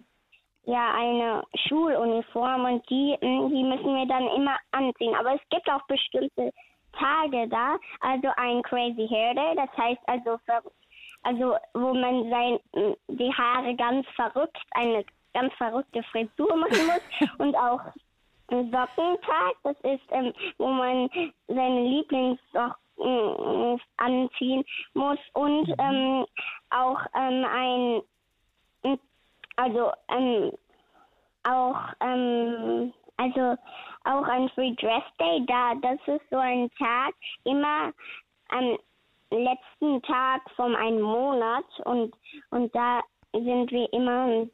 ja 0.66 0.94
eine 0.94 1.44
Schuluniform 1.68 2.66
und 2.66 2.90
die, 2.90 3.18
hm, 3.20 3.50
die 3.50 3.64
müssen 3.64 3.96
wir 3.96 4.06
dann 4.06 4.28
immer 4.28 4.56
anziehen. 4.72 5.16
Aber 5.16 5.34
es 5.34 5.42
gibt 5.50 5.70
auch 5.70 5.86
bestimmte 5.88 6.52
Tage 6.94 7.48
da, 7.48 7.78
also 8.02 8.30
ein 8.38 8.62
Crazy 8.64 9.08
Hair 9.08 9.36
Day, 9.36 9.56
das 9.56 9.78
heißt 9.78 10.02
also, 10.08 10.38
also 11.24 11.56
wo 11.74 11.94
man 11.94 12.30
sein, 12.30 12.60
hm, 12.74 12.96
die 13.08 13.34
Haare 13.34 13.76
ganz 13.76 14.08
verrückt, 14.16 14.58
eine 14.72 15.04
ganz 15.34 15.54
verrückte 15.56 16.04
Frisur 16.04 16.56
machen 16.56 16.86
muss 16.88 17.30
und 17.40 17.56
auch 17.56 17.82
Sockentag, 18.50 19.56
das 19.64 19.78
ist, 19.84 20.04
ähm, 20.12 20.34
wo 20.58 20.68
man 20.68 21.10
seine 21.48 21.84
Lieblingssocken 21.88 22.76
hm, 22.98 23.80
anziehen 23.98 24.64
muss 24.94 25.20
und 25.34 25.70
mhm. 25.70 25.76
ähm, 25.80 26.26
auch 26.70 27.00
ähm, 27.16 27.46
ein 27.46 28.02
also 29.56 29.92
ähm, 30.10 30.52
auch 31.44 31.80
ähm, 32.02 32.94
also 33.18 33.56
auch 34.04 34.24
ein 34.24 34.50
Free 34.50 34.74
Dress 34.76 35.04
Day, 35.20 35.46
da 35.48 35.76
das 35.76 36.00
ist 36.08 36.30
so 36.30 36.38
ein 36.38 36.70
Tag 36.78 37.14
immer 37.44 37.92
am 38.50 38.78
letzten 39.30 40.02
Tag 40.04 40.42
von 40.56 40.76
einem 40.76 41.02
Monat 41.02 41.66
und 41.86 42.14
und 42.50 42.74
da 42.76 43.02
sind 43.34 43.72
wir 43.72 43.92
immer 43.94 44.48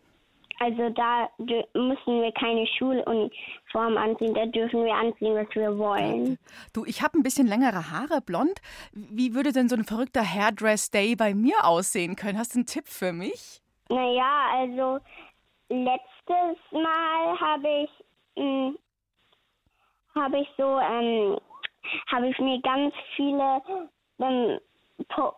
also 0.59 0.89
da 0.89 1.29
müssen 1.37 2.21
wir 2.21 2.31
keine 2.31 2.65
Schuluniform 2.65 3.95
anziehen, 3.97 4.33
da 4.33 4.45
dürfen 4.47 4.85
wir 4.85 4.93
anziehen, 4.93 5.35
was 5.35 5.47
wir 5.53 5.77
wollen. 5.77 6.39
Du, 6.73 6.83
ich 6.85 7.03
habe 7.03 7.17
ein 7.19 7.23
bisschen 7.23 7.47
längere 7.47 7.91
Haare, 7.91 8.21
blond. 8.21 8.59
Wie 8.91 9.35
würde 9.35 9.51
denn 9.51 9.69
so 9.69 9.75
ein 9.75 9.83
verrückter 9.83 10.23
Hairdress 10.23 10.89
Day 10.89 11.15
bei 11.15 11.35
mir 11.35 11.63
aussehen 11.63 12.15
können? 12.15 12.39
Hast 12.39 12.55
du 12.55 12.59
einen 12.59 12.65
Tipp 12.65 12.87
für 12.87 13.13
mich? 13.13 13.61
Naja, 13.89 14.49
also 14.51 14.99
letztes 15.69 16.57
Mal 16.71 17.39
habe 17.39 17.67
ich 17.67 17.89
hm, 18.35 18.77
habe 20.15 20.39
ich 20.39 20.49
so 20.57 20.79
ähm, 20.79 21.37
habe 22.07 22.27
ich 22.27 22.39
mir 22.39 22.61
ganz 22.61 22.93
viele 23.15 23.61
ähm, 24.19 24.59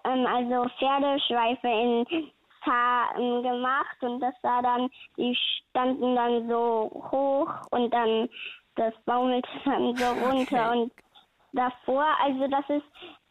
ähm, 0.05 0.25
also 0.25 0.69
Pferdeschweife 0.77 1.67
in 1.67 2.05
Haar 2.61 3.17
ähm, 3.17 3.43
gemacht 3.43 3.97
und 4.01 4.19
das 4.19 4.35
war 4.41 4.61
dann 4.61 4.89
die 5.17 5.37
standen 5.69 6.15
dann 6.15 6.47
so 6.49 6.89
hoch 7.11 7.49
und 7.71 7.93
dann 7.93 8.29
das 8.75 8.93
baumelte 9.05 9.49
dann 9.65 9.95
so 9.95 10.05
runter 10.05 10.69
okay. 10.69 10.79
und 10.79 10.93
davor 11.53 12.05
also 12.21 12.47
das 12.47 12.69
ist 12.69 12.85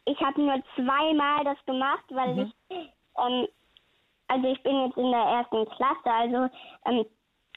ich 0.05 0.19
habe 0.21 0.41
nur 0.41 0.61
zweimal 0.75 1.43
das 1.43 1.57
gemacht 1.65 2.05
weil 2.09 2.35
mhm. 2.35 2.41
ich 2.69 2.89
ähm, 3.17 3.47
also 4.29 4.47
ich 4.47 4.61
bin 4.63 4.85
jetzt 4.85 4.97
in 4.97 5.11
der 5.11 5.21
ersten 5.21 5.65
Klasse, 5.69 6.05
also 6.05 6.49
ähm, 6.85 7.05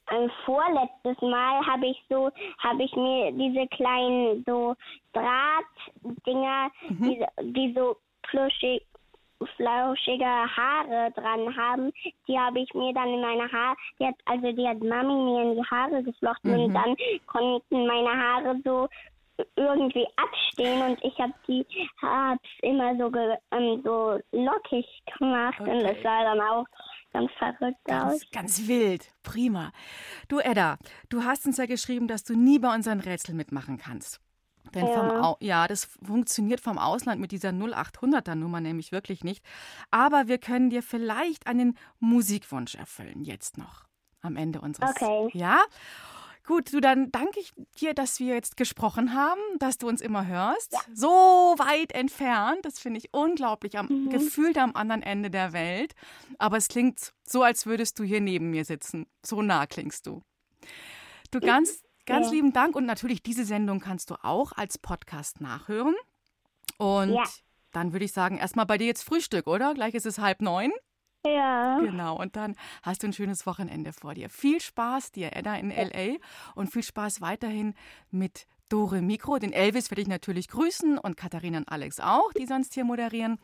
ein 0.06 0.30
vorletztes 0.44 1.20
Mal 1.22 1.64
habe 1.66 1.86
ich 1.86 2.04
so, 2.08 2.30
habe 2.58 2.82
ich 2.82 2.94
mir 2.96 3.32
diese 3.32 3.66
kleinen 3.68 4.42
so 4.46 4.74
Drahtdinger, 5.12 6.70
mhm. 6.88 7.02
die, 7.02 7.24
die 7.52 7.72
so 7.74 7.96
pluschig, 8.22 8.84
flauschige 9.56 10.24
Haare 10.24 11.10
dran 11.12 11.56
haben, 11.56 11.92
die 12.28 12.38
habe 12.38 12.60
ich 12.60 12.72
mir 12.74 12.92
dann 12.94 13.08
in 13.08 13.20
meine 13.20 13.50
Haare, 13.50 13.76
die 13.98 14.06
hat, 14.06 14.14
also 14.26 14.52
die 14.52 14.66
hat 14.66 14.80
Mami 14.80 15.14
mir 15.14 15.42
in 15.42 15.56
die 15.56 15.64
Haare 15.64 16.02
geflochten 16.02 16.52
mhm. 16.52 16.64
und 16.64 16.74
dann 16.74 16.96
konnten 17.26 17.86
meine 17.86 18.10
Haare 18.10 18.60
so 18.64 18.88
irgendwie 19.56 20.06
abstehen 20.16 20.82
und 20.82 21.04
ich 21.04 21.18
habe 21.18 21.32
die 21.46 21.66
hab's 22.00 22.48
immer 22.62 22.96
so 22.96 23.10
ge, 23.10 23.36
ähm, 23.50 23.82
so 23.84 24.18
lockig 24.32 24.86
gemacht 25.18 25.60
okay. 25.60 25.70
und 25.70 25.82
das 25.82 25.96
sah 26.02 26.24
dann 26.24 26.40
auch 26.40 26.66
ganz 27.12 27.30
verrückt 27.38 27.84
ganz, 27.84 28.14
aus. 28.14 28.30
Ganz 28.32 28.68
wild, 28.68 29.12
prima. 29.22 29.72
Du 30.28 30.38
Edda, 30.38 30.78
du 31.08 31.24
hast 31.24 31.46
uns 31.46 31.58
ja 31.58 31.66
geschrieben, 31.66 32.08
dass 32.08 32.24
du 32.24 32.34
nie 32.34 32.58
bei 32.58 32.74
unseren 32.74 33.00
Rätseln 33.00 33.36
mitmachen 33.36 33.78
kannst. 33.78 34.20
Denn 34.74 34.86
ja. 34.86 34.92
Vom 34.92 35.36
ja, 35.40 35.66
das 35.66 35.84
funktioniert 35.84 36.60
vom 36.60 36.78
Ausland 36.78 37.20
mit 37.20 37.32
dieser 37.32 37.50
0800er 37.50 38.34
Nummer 38.34 38.60
nämlich 38.60 38.92
wirklich 38.92 39.24
nicht. 39.24 39.44
Aber 39.90 40.28
wir 40.28 40.38
können 40.38 40.70
dir 40.70 40.82
vielleicht 40.82 41.46
einen 41.46 41.76
Musikwunsch 41.98 42.74
erfüllen, 42.74 43.24
jetzt 43.24 43.58
noch 43.58 43.84
am 44.22 44.36
Ende 44.36 44.60
unseres. 44.60 44.90
Okay. 44.90 45.28
Ja? 45.32 45.60
Gut, 46.44 46.72
du, 46.72 46.80
dann 46.80 47.12
danke 47.12 47.38
ich 47.38 47.52
dir, 47.80 47.94
dass 47.94 48.18
wir 48.18 48.34
jetzt 48.34 48.56
gesprochen 48.56 49.14
haben, 49.14 49.40
dass 49.58 49.78
du 49.78 49.88
uns 49.88 50.00
immer 50.00 50.26
hörst. 50.26 50.72
Ja. 50.72 50.80
So 50.92 51.08
weit 51.08 51.92
entfernt, 51.92 52.64
das 52.64 52.80
finde 52.80 52.98
ich 52.98 53.12
unglaublich, 53.12 53.78
am, 53.78 53.86
mhm. 53.86 54.10
gefühlt 54.10 54.58
am 54.58 54.74
anderen 54.74 55.02
Ende 55.02 55.30
der 55.30 55.52
Welt. 55.52 55.94
Aber 56.38 56.56
es 56.56 56.66
klingt 56.66 57.12
so, 57.22 57.42
als 57.44 57.64
würdest 57.66 57.98
du 57.98 58.04
hier 58.04 58.20
neben 58.20 58.50
mir 58.50 58.64
sitzen. 58.64 59.06
So 59.24 59.40
nah 59.40 59.66
klingst 59.66 60.06
du. 60.06 60.22
Du, 61.30 61.38
ganz, 61.40 61.82
ganz 62.06 62.26
ja. 62.26 62.32
lieben 62.32 62.52
Dank 62.52 62.74
und 62.74 62.86
natürlich 62.86 63.22
diese 63.22 63.44
Sendung 63.44 63.78
kannst 63.78 64.10
du 64.10 64.16
auch 64.22 64.52
als 64.52 64.78
Podcast 64.78 65.40
nachhören. 65.40 65.94
Und 66.76 67.10
ja. 67.10 67.24
dann 67.70 67.92
würde 67.92 68.04
ich 68.04 68.12
sagen, 68.12 68.38
erstmal 68.38 68.66
bei 68.66 68.78
dir 68.78 68.86
jetzt 68.86 69.04
Frühstück, 69.04 69.46
oder? 69.46 69.74
Gleich 69.74 69.94
ist 69.94 70.06
es 70.06 70.18
halb 70.18 70.42
neun. 70.42 70.72
Ja. 71.24 71.78
Genau, 71.78 72.18
und 72.18 72.36
dann 72.36 72.56
hast 72.82 73.02
du 73.02 73.06
ein 73.06 73.12
schönes 73.12 73.46
Wochenende 73.46 73.92
vor 73.92 74.14
dir. 74.14 74.28
Viel 74.28 74.60
Spaß 74.60 75.12
dir, 75.12 75.36
Edda, 75.36 75.54
in 75.56 75.70
LA 75.70 76.16
und 76.54 76.72
viel 76.72 76.82
Spaß 76.82 77.20
weiterhin 77.20 77.74
mit 78.10 78.46
Dore 78.68 79.02
Mikro. 79.02 79.38
Den 79.38 79.52
Elvis 79.52 79.90
werde 79.90 80.02
ich 80.02 80.08
natürlich 80.08 80.48
grüßen 80.48 80.98
und 80.98 81.16
Katharina 81.16 81.58
und 81.58 81.68
Alex 81.68 82.00
auch, 82.00 82.32
die 82.32 82.46
sonst 82.46 82.74
hier 82.74 82.84
moderieren. 82.84 83.38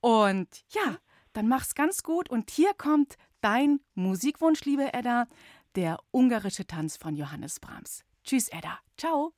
Und 0.00 0.48
ja, 0.70 0.98
dann 1.32 1.48
mach's 1.48 1.74
ganz 1.74 2.02
gut. 2.02 2.28
Und 2.28 2.50
hier 2.50 2.72
kommt 2.74 3.16
dein 3.40 3.80
Musikwunsch, 3.94 4.64
liebe 4.64 4.92
Edda, 4.92 5.26
der 5.74 5.98
ungarische 6.10 6.66
Tanz 6.66 6.96
von 6.96 7.16
Johannes 7.16 7.60
Brahms. 7.60 8.04
Tschüss, 8.24 8.48
Edda. 8.48 8.78
Ciao. 8.96 9.32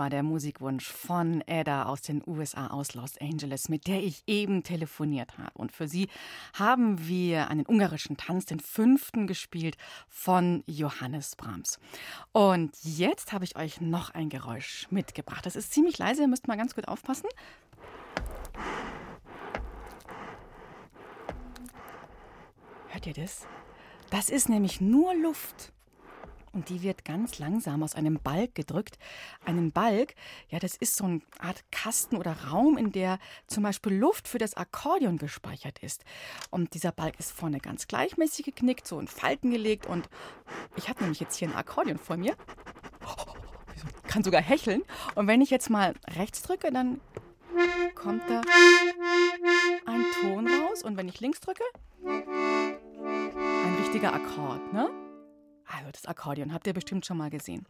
War 0.00 0.08
der 0.08 0.22
Musikwunsch 0.22 0.88
von 0.88 1.44
Ada 1.46 1.82
aus 1.82 2.00
den 2.00 2.22
USA, 2.26 2.68
aus 2.68 2.94
Los 2.94 3.18
Angeles, 3.20 3.68
mit 3.68 3.86
der 3.86 4.02
ich 4.02 4.22
eben 4.26 4.62
telefoniert 4.62 5.36
habe. 5.36 5.50
Und 5.52 5.72
für 5.72 5.88
sie 5.88 6.08
haben 6.54 7.06
wir 7.06 7.50
einen 7.50 7.66
ungarischen 7.66 8.16
Tanz, 8.16 8.46
den 8.46 8.60
fünften, 8.60 9.26
gespielt 9.26 9.76
von 10.08 10.64
Johannes 10.66 11.36
Brahms. 11.36 11.78
Und 12.32 12.74
jetzt 12.82 13.34
habe 13.34 13.44
ich 13.44 13.56
euch 13.56 13.82
noch 13.82 14.08
ein 14.14 14.30
Geräusch 14.30 14.86
mitgebracht. 14.88 15.44
Das 15.44 15.54
ist 15.54 15.70
ziemlich 15.70 15.98
leise, 15.98 16.22
ihr 16.22 16.28
müsst 16.28 16.48
mal 16.48 16.56
ganz 16.56 16.74
gut 16.74 16.88
aufpassen. 16.88 17.28
Hört 22.88 23.06
ihr 23.06 23.12
das? 23.12 23.46
Das 24.08 24.30
ist 24.30 24.48
nämlich 24.48 24.80
nur 24.80 25.14
Luft 25.14 25.74
und 26.52 26.68
die 26.68 26.82
wird 26.82 27.04
ganz 27.04 27.38
langsam 27.38 27.82
aus 27.82 27.94
einem 27.94 28.18
Balg 28.20 28.54
gedrückt. 28.54 28.98
Einen 29.44 29.72
Balg, 29.72 30.14
ja, 30.48 30.58
das 30.58 30.76
ist 30.76 30.96
so 30.96 31.04
eine 31.04 31.20
Art 31.38 31.64
Kasten 31.70 32.16
oder 32.16 32.32
Raum, 32.50 32.76
in 32.76 32.92
der 32.92 33.18
zum 33.46 33.62
Beispiel 33.62 33.94
Luft 33.94 34.26
für 34.26 34.38
das 34.38 34.54
Akkordeon 34.54 35.18
gespeichert 35.18 35.78
ist. 35.78 36.04
Und 36.50 36.74
dieser 36.74 36.92
Balg 36.92 37.18
ist 37.18 37.32
vorne 37.32 37.58
ganz 37.58 37.86
gleichmäßig 37.86 38.44
geknickt, 38.44 38.86
so 38.86 38.98
in 38.98 39.06
Falten 39.08 39.50
gelegt. 39.50 39.86
Und 39.86 40.08
ich 40.76 40.88
habe 40.88 41.00
nämlich 41.00 41.20
jetzt 41.20 41.36
hier 41.36 41.48
ein 41.48 41.54
Akkordeon 41.54 41.98
vor 41.98 42.16
mir. 42.16 42.36
Kann 44.08 44.24
sogar 44.24 44.42
hecheln. 44.42 44.82
Und 45.14 45.28
wenn 45.28 45.40
ich 45.40 45.50
jetzt 45.50 45.70
mal 45.70 45.94
rechts 46.16 46.42
drücke, 46.42 46.72
dann 46.72 47.00
kommt 47.94 48.22
da 48.28 48.40
ein 49.86 50.04
Ton 50.20 50.48
raus. 50.48 50.82
Und 50.82 50.96
wenn 50.96 51.08
ich 51.08 51.20
links 51.20 51.40
drücke, 51.40 51.62
ein 52.04 53.76
richtiger 53.78 54.12
Akkord, 54.12 54.72
ne? 54.72 54.90
Also 55.70 55.90
das 55.92 56.06
Akkordeon 56.06 56.52
habt 56.52 56.66
ihr 56.66 56.72
bestimmt 56.72 57.06
schon 57.06 57.18
mal 57.18 57.30
gesehen. 57.30 57.66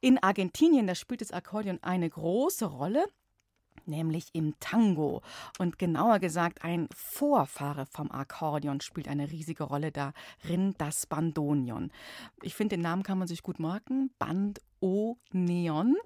In 0.00 0.18
Argentinien, 0.22 0.86
da 0.86 0.94
spielt 0.94 1.20
das 1.20 1.32
Akkordeon 1.32 1.78
eine 1.82 2.08
große 2.08 2.66
Rolle 2.66 3.04
nämlich 3.86 4.28
im 4.34 4.54
Tango. 4.60 5.22
Und 5.58 5.78
genauer 5.78 6.18
gesagt, 6.18 6.62
ein 6.62 6.88
Vorfahre 6.94 7.86
vom 7.86 8.10
Akkordeon 8.10 8.80
spielt 8.80 9.08
eine 9.08 9.30
riesige 9.30 9.64
Rolle 9.64 9.90
darin, 9.92 10.74
das 10.78 11.06
Bandonion. 11.06 11.90
Ich 12.42 12.54
finde, 12.54 12.76
den 12.76 12.82
Namen 12.82 13.02
kann 13.02 13.18
man 13.18 13.28
sich 13.28 13.42
gut 13.42 13.58
merken. 13.58 14.10
Band 14.18 14.60
O-Neon. 14.80 15.96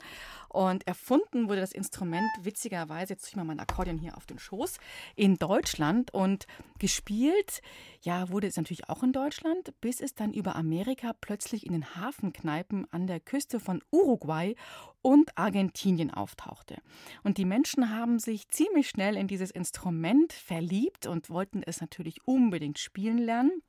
Und 0.49 0.87
erfunden 0.87 1.49
wurde 1.49 1.61
das 1.61 1.73
Instrument 1.73 2.29
witzigerweise, 2.43 3.15
jetzt 3.15 3.23
tue 3.23 3.31
ich 3.31 3.37
mal 3.37 3.45
mein 3.45 3.59
Akkordeon 3.59 3.97
hier 3.97 4.17
auf 4.19 4.27
den 4.27 4.39
Schoß, 4.39 4.79
in 5.17 5.37
Deutschland. 5.37 6.13
Und 6.13 6.47
gespielt, 6.79 7.63
ja, 8.03 8.29
wurde 8.29 8.49
es 8.49 8.57
natürlich 8.57 8.89
auch 8.91 9.03
in 9.03 9.13
Deutschland, 9.13 9.73
bis 9.81 10.01
es 10.01 10.15
dann 10.15 10.35
über 10.35 10.55
Amerika 10.55 11.15
plötzlich 11.19 11.65
in 11.65 11.73
den 11.73 11.97
Hafenkneipen 11.97 12.87
an 12.93 13.07
der 13.07 13.19
Küste 13.19 13.61
von 13.61 13.83
Uruguay 13.91 14.55
und 15.01 15.39
Argentinien 15.39 16.11
auftauchte. 16.11 16.77
Und 17.25 17.39
die 17.39 17.47
Menschen 17.47 17.89
haben 17.91 18.19
sich 18.19 18.49
ziemlich 18.49 18.89
schnell 18.89 19.17
in 19.17 19.29
dieses 19.29 19.51
Instrument 19.51 20.35
verliebt 20.35 21.07
und 21.07 21.31
wollten 21.31 21.63
es 21.63 21.81
natürlich 21.81 22.27
unbedingt 22.27 22.79
spielen 22.79 23.19
lernen. 23.19 23.63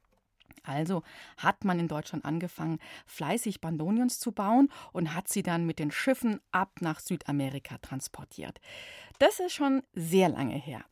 Also 0.63 1.03
hat 1.37 1.65
man 1.65 1.79
in 1.79 1.87
Deutschland 1.87 2.25
angefangen, 2.25 2.79
fleißig 3.05 3.61
Bandonions 3.61 4.19
zu 4.19 4.31
bauen 4.31 4.69
und 4.91 5.13
hat 5.13 5.27
sie 5.27 5.43
dann 5.43 5.65
mit 5.65 5.79
den 5.79 5.91
Schiffen 5.91 6.39
ab 6.51 6.79
nach 6.81 6.99
Südamerika 6.99 7.77
transportiert. 7.79 8.59
Das 9.19 9.39
ist 9.39 9.53
schon 9.53 9.83
sehr 9.93 10.29
lange 10.29 10.55
her. 10.55 10.83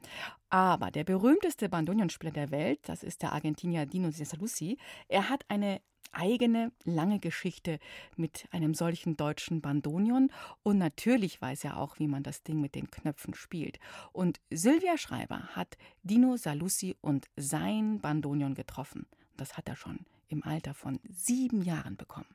Aber 0.49 0.91
der 0.91 1.03
berühmteste 1.03 1.69
Bandonionspieler 1.69 2.31
der 2.31 2.51
Welt, 2.51 2.79
das 2.83 3.03
ist 3.03 3.21
der 3.21 3.31
Argentinier 3.31 3.85
Dino 3.85 4.11
Cesalusi, 4.11 4.77
er 5.07 5.29
hat 5.29 5.45
eine 5.47 5.81
eigene 6.11 6.71
lange 6.83 7.19
Geschichte 7.19 7.79
mit 8.15 8.47
einem 8.51 8.73
solchen 8.73 9.17
deutschen 9.17 9.61
Bandonion 9.61 10.31
und 10.63 10.77
natürlich 10.77 11.41
weiß 11.41 11.63
er 11.63 11.77
auch, 11.77 11.99
wie 11.99 12.07
man 12.07 12.23
das 12.23 12.43
Ding 12.43 12.59
mit 12.59 12.75
den 12.75 12.91
Knöpfen 12.91 13.33
spielt. 13.33 13.79
Und 14.11 14.41
Sylvia 14.49 14.97
Schreiber 14.97 15.55
hat 15.55 15.77
Dino 16.03 16.37
Salussi 16.37 16.95
und 17.01 17.27
sein 17.35 17.99
Bandonion 17.99 18.55
getroffen. 18.55 19.07
Das 19.41 19.57
hat 19.57 19.67
er 19.67 19.75
schon 19.75 20.05
im 20.27 20.43
Alter 20.43 20.75
von 20.75 20.99
sieben 21.09 21.63
Jahren 21.63 21.97
bekommen. 21.97 22.27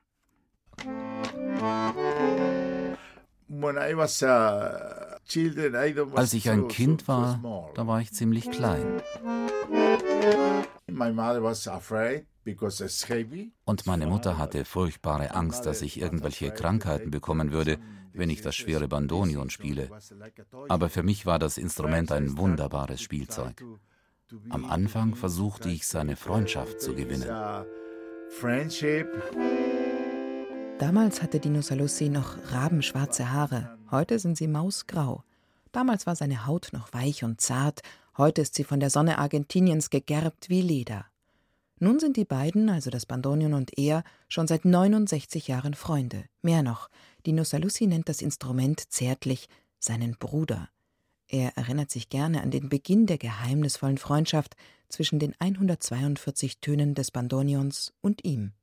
Als 6.15 6.33
ich 6.33 6.49
ein 6.49 6.67
Kind 6.67 7.07
war, 7.07 7.71
da 7.75 7.87
war 7.87 8.01
ich 8.01 8.11
ziemlich 8.11 8.51
klein. 8.51 9.01
Und 13.63 13.85
meine 13.85 14.07
Mutter 14.07 14.37
hatte 14.37 14.65
furchtbare 14.65 15.31
Angst, 15.33 15.65
dass 15.65 15.81
ich 15.81 16.01
irgendwelche 16.01 16.51
Krankheiten 16.51 17.09
bekommen 17.09 17.53
würde, 17.53 17.79
wenn 18.11 18.29
ich 18.29 18.41
das 18.41 18.57
schwere 18.57 18.89
Bandonion 18.89 19.49
spiele. 19.49 19.89
Aber 20.67 20.89
für 20.89 21.03
mich 21.03 21.25
war 21.25 21.39
das 21.39 21.57
Instrument 21.57 22.11
ein 22.11 22.37
wunderbares 22.37 23.01
Spielzeug. 23.01 23.63
Am 24.49 24.65
Anfang 24.65 25.15
versuchte 25.15 25.69
ich 25.69 25.87
seine 25.87 26.17
Freundschaft 26.17 26.81
zu 26.81 26.93
gewinnen. 26.93 27.29
Damals 30.79 31.21
hatte 31.21 31.39
Dino 31.39 31.61
Saluzzi 31.61 32.09
noch 32.09 32.37
rabenschwarze 32.51 33.31
Haare, 33.31 33.77
heute 33.89 34.19
sind 34.19 34.37
sie 34.37 34.47
mausgrau. 34.47 35.23
Damals 35.71 36.07
war 36.07 36.15
seine 36.17 36.45
Haut 36.45 36.69
noch 36.73 36.91
weich 36.93 37.23
und 37.23 37.39
zart, 37.39 37.81
heute 38.17 38.41
ist 38.41 38.55
sie 38.55 38.65
von 38.65 38.81
der 38.81 38.89
Sonne 38.89 39.17
Argentiniens 39.17 39.89
gegerbt 39.89 40.49
wie 40.49 40.61
Leder. 40.61 41.05
Nun 41.79 41.99
sind 41.99 42.17
die 42.17 42.25
beiden, 42.25 42.69
also 42.69 42.89
das 42.89 43.05
Bandonion 43.05 43.53
und 43.53 43.77
er, 43.77 44.03
schon 44.27 44.47
seit 44.47 44.65
69 44.65 45.47
Jahren 45.47 45.73
Freunde. 45.73 46.25
Mehr 46.41 46.63
noch, 46.63 46.89
Dino 47.25 47.45
Saluzzi 47.45 47.87
nennt 47.87 48.09
das 48.09 48.21
Instrument 48.21 48.91
zärtlich 48.91 49.47
seinen 49.79 50.17
Bruder. 50.17 50.69
Er 51.29 51.57
erinnert 51.57 51.91
sich 51.91 52.09
gerne 52.09 52.41
an 52.41 52.51
den 52.51 52.69
Beginn 52.69 53.05
der 53.05 53.17
geheimnisvollen 53.17 53.97
Freundschaft 53.97 54.55
zwischen 54.89 55.19
den 55.19 55.35
142 55.39 56.59
Tönen 56.59 56.95
des 56.95 57.11
Bandonions 57.11 57.93
und 58.01 58.23
ihm. 58.23 58.53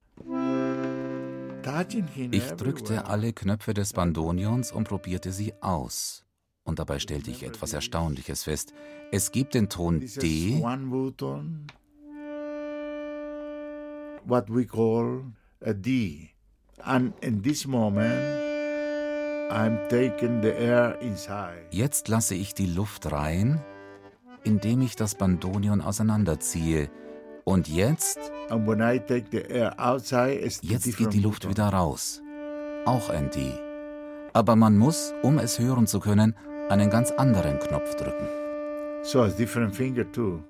Ich 2.30 2.50
drückte 2.52 3.06
alle 3.06 3.32
Knöpfe 3.32 3.74
des 3.74 3.92
Bandonions 3.92 4.72
und 4.72 4.88
probierte 4.88 5.32
sie 5.32 5.54
aus. 5.62 6.24
Und 6.64 6.78
dabei 6.78 6.98
stellte 6.98 7.30
ich 7.30 7.42
etwas 7.42 7.74
Erstaunliches 7.74 8.44
fest. 8.44 8.72
Es 9.12 9.32
gibt 9.32 9.54
den 9.54 9.68
Ton 9.68 10.00
D, 10.00 10.62
what 14.26 14.48
we 14.48 14.64
call 14.64 15.24
a 15.60 15.72
D. 15.74 16.30
And 16.82 17.12
in 17.22 17.42
this 17.42 17.66
moment, 17.66 18.43
Jetzt 21.70 22.08
lasse 22.08 22.34
ich 22.34 22.54
die 22.54 22.66
Luft 22.66 23.12
rein, 23.12 23.60
indem 24.42 24.82
ich 24.82 24.96
das 24.96 25.14
Bandonion 25.14 25.80
auseinanderziehe. 25.80 26.90
Und 27.44 27.68
jetzt, 27.68 28.18
outside, 29.76 30.40
jetzt 30.62 30.96
geht 30.96 31.12
die 31.12 31.20
Luft 31.20 31.48
wieder 31.48 31.68
raus. 31.68 32.22
Auch 32.86 33.10
ein 33.10 33.30
D. 33.30 33.52
Aber 34.32 34.56
man 34.56 34.76
muss, 34.76 35.14
um 35.22 35.38
es 35.38 35.58
hören 35.58 35.86
zu 35.86 36.00
können, 36.00 36.34
einen 36.68 36.90
ganz 36.90 37.10
anderen 37.10 37.58
Knopf 37.58 37.94
drücken. 37.96 38.26
So, 39.02 39.22
a 39.22 39.28
different 39.28 39.74
finger 39.74 40.10
too. 40.10 40.42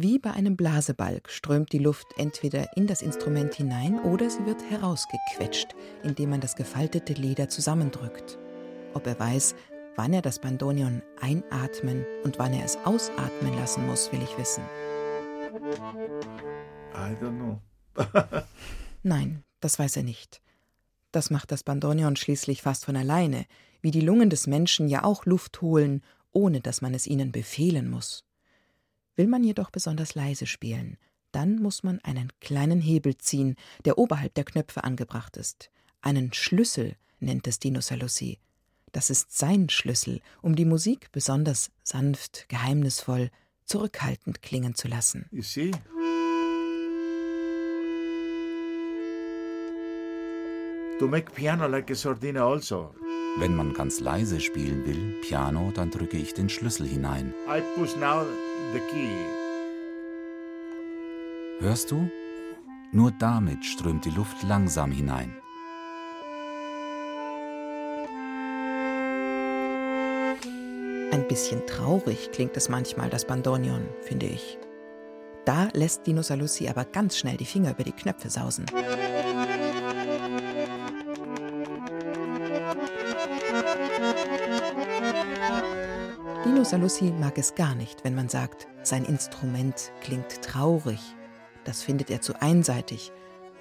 Wie 0.00 0.20
bei 0.20 0.30
einem 0.30 0.56
Blasebalg 0.56 1.28
strömt 1.28 1.72
die 1.72 1.78
Luft 1.78 2.06
entweder 2.18 2.76
in 2.76 2.86
das 2.86 3.02
Instrument 3.02 3.52
hinein 3.54 3.98
oder 4.04 4.30
sie 4.30 4.46
wird 4.46 4.62
herausgequetscht, 4.70 5.74
indem 6.04 6.30
man 6.30 6.40
das 6.40 6.54
gefaltete 6.54 7.14
Leder 7.14 7.48
zusammendrückt. 7.48 8.38
Ob 8.94 9.08
er 9.08 9.18
weiß, 9.18 9.56
wann 9.96 10.12
er 10.12 10.22
das 10.22 10.38
Bandonion 10.38 11.02
einatmen 11.20 12.06
und 12.22 12.38
wann 12.38 12.52
er 12.52 12.64
es 12.64 12.76
ausatmen 12.84 13.54
lassen 13.54 13.86
muss, 13.88 14.12
will 14.12 14.22
ich 14.22 14.38
wissen. 14.38 14.62
I 16.94 17.16
don't 17.20 17.36
know. 17.36 17.60
Nein, 19.02 19.42
das 19.58 19.80
weiß 19.80 19.96
er 19.96 20.04
nicht. 20.04 20.40
Das 21.10 21.30
macht 21.30 21.50
das 21.50 21.64
Bandonion 21.64 22.14
schließlich 22.14 22.62
fast 22.62 22.84
von 22.84 22.94
alleine, 22.94 23.46
wie 23.80 23.90
die 23.90 24.00
Lungen 24.00 24.30
des 24.30 24.46
Menschen 24.46 24.86
ja 24.86 25.02
auch 25.02 25.26
Luft 25.26 25.60
holen, 25.60 26.04
ohne 26.30 26.60
dass 26.60 26.82
man 26.82 26.94
es 26.94 27.08
ihnen 27.08 27.32
befehlen 27.32 27.90
muss. 27.90 28.27
Will 29.18 29.26
man 29.26 29.42
jedoch 29.42 29.70
besonders 29.70 30.14
leise 30.14 30.46
spielen, 30.46 30.96
dann 31.32 31.60
muss 31.60 31.82
man 31.82 31.98
einen 32.04 32.32
kleinen 32.40 32.80
Hebel 32.80 33.18
ziehen, 33.18 33.56
der 33.84 33.98
oberhalb 33.98 34.32
der 34.34 34.44
Knöpfe 34.44 34.84
angebracht 34.84 35.36
ist. 35.36 35.70
Einen 36.00 36.32
Schlüssel 36.32 36.94
nennt 37.18 37.48
es 37.48 37.58
Dino 37.58 37.80
Saluzzi. 37.80 38.38
Das 38.92 39.10
ist 39.10 39.36
sein 39.36 39.70
Schlüssel, 39.70 40.20
um 40.40 40.54
die 40.54 40.64
Musik 40.64 41.10
besonders 41.10 41.72
sanft, 41.82 42.48
geheimnisvoll, 42.48 43.32
zurückhaltend 43.64 44.40
klingen 44.40 44.76
zu 44.76 44.86
lassen. 44.86 45.26
You 45.32 45.42
see? 45.42 45.72
To 50.98 51.06
make 51.06 51.32
piano 51.32 51.68
like 51.68 51.90
a 51.90 51.94
sordina 51.94 52.40
also. 52.40 52.92
Wenn 53.38 53.54
man 53.54 53.72
ganz 53.72 54.00
leise 54.00 54.40
spielen 54.40 54.84
will, 54.84 55.14
Piano, 55.22 55.70
dann 55.72 55.92
drücke 55.92 56.16
ich 56.16 56.34
den 56.34 56.48
Schlüssel 56.48 56.88
hinein. 56.88 57.32
I 57.46 57.60
push 57.76 57.94
now 57.94 58.26
the 58.72 58.80
key. 58.90 59.14
Hörst 61.60 61.92
du? 61.92 62.10
Nur 62.90 63.12
damit 63.12 63.64
strömt 63.64 64.06
die 64.06 64.10
Luft 64.10 64.42
langsam 64.42 64.90
hinein. 64.90 65.36
Ein 71.12 71.28
bisschen 71.28 71.64
traurig 71.66 72.30
klingt 72.32 72.56
es 72.56 72.68
manchmal, 72.68 73.08
das 73.08 73.24
Bandonion, 73.24 73.86
finde 74.02 74.26
ich. 74.26 74.58
Da 75.44 75.68
lässt 75.74 76.06
Dino 76.06 76.22
Saluzzi 76.22 76.68
aber 76.68 76.84
ganz 76.84 77.16
schnell 77.16 77.36
die 77.36 77.44
Finger 77.44 77.70
über 77.70 77.84
die 77.84 77.92
Knöpfe 77.92 78.28
sausen. 78.30 78.66
Saluzzi 86.68 87.14
mag 87.18 87.38
es 87.38 87.54
gar 87.54 87.74
nicht, 87.74 88.04
wenn 88.04 88.14
man 88.14 88.28
sagt, 88.28 88.68
sein 88.82 89.06
Instrument 89.06 89.90
klingt 90.02 90.42
traurig. 90.42 91.00
Das 91.64 91.82
findet 91.82 92.10
er 92.10 92.20
zu 92.20 92.42
einseitig. 92.42 93.10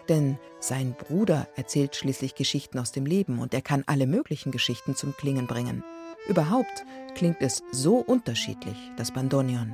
Denn 0.10 0.38
sein 0.60 0.93
Bruder 0.93 1.48
erzählt 1.56 1.96
schließlich 1.96 2.36
Geschichten 2.36 2.80
aus 2.80 2.91
dem 2.91 3.06
Leben 3.06 3.39
und 3.39 3.54
er 3.54 3.62
kann 3.62 3.86
alle 3.88 4.08
möglichen 4.08 4.52
Geschichten 4.52 4.93
zum 4.93 5.15
Klingen 5.15 5.48
bringen. 5.48 5.86
Überhaupt 6.28 6.84
klingt 7.15 7.38
es 7.39 7.63
so 7.72 7.96
unterschiedlich, 7.96 8.76
das 8.98 9.12
Bandonion. 9.12 9.72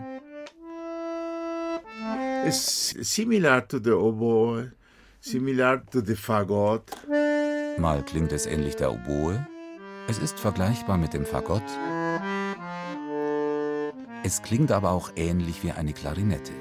It's 2.46 2.94
similar 3.02 3.68
to 3.68 3.80
the 3.84 3.94
oboe, 3.94 4.74
similar 5.22 5.84
to 5.88 6.02
the 6.06 6.16
fagot. 6.16 6.84
Mal 7.80 8.04
klingt 8.04 8.32
es 8.32 8.46
ähnlich 8.46 8.76
der 8.76 8.92
Oboe, 8.92 9.44
es 10.08 10.20
ist 10.20 10.38
vergleichbar 10.38 10.98
mit 10.98 11.14
dem 11.14 11.26
Fagott, 11.26 11.64
es 14.24 14.42
klingt 14.42 14.72
aber 14.72 14.92
auch 14.92 15.12
ähnlich 15.16 15.64
wie 15.64 15.72
eine 15.72 15.94
Klarinette. 15.94 16.54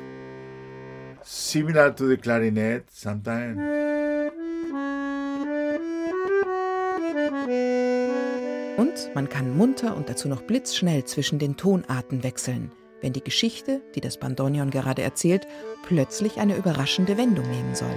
Similar 1.23 1.95
to 1.95 2.09
the 2.09 2.17
clarinet 2.17 2.85
sometimes. 2.91 3.59
Und 8.77 9.15
man 9.15 9.29
kann 9.29 9.57
munter 9.57 9.97
und 9.97 10.09
dazu 10.09 10.29
noch 10.29 10.43
blitzschnell 10.43 11.05
zwischen 11.05 11.39
den 11.39 11.57
Tonarten 11.57 12.25
wechseln, 12.25 12.73
wenn 13.01 13.13
die 13.13 13.23
Geschichte, 13.23 13.81
die 13.95 14.01
das 14.01 14.19
Bandonion 14.19 14.71
gerade 14.71 15.03
erzählt, 15.03 15.47
plötzlich 15.87 16.39
eine 16.39 16.57
überraschende 16.57 17.17
Wendung 17.17 17.49
nehmen 17.49 17.75
soll. 17.75 17.97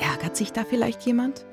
Ärgert 0.00 0.36
sich 0.36 0.52
da 0.52 0.64
vielleicht 0.64 1.02
jemand? 1.02 1.46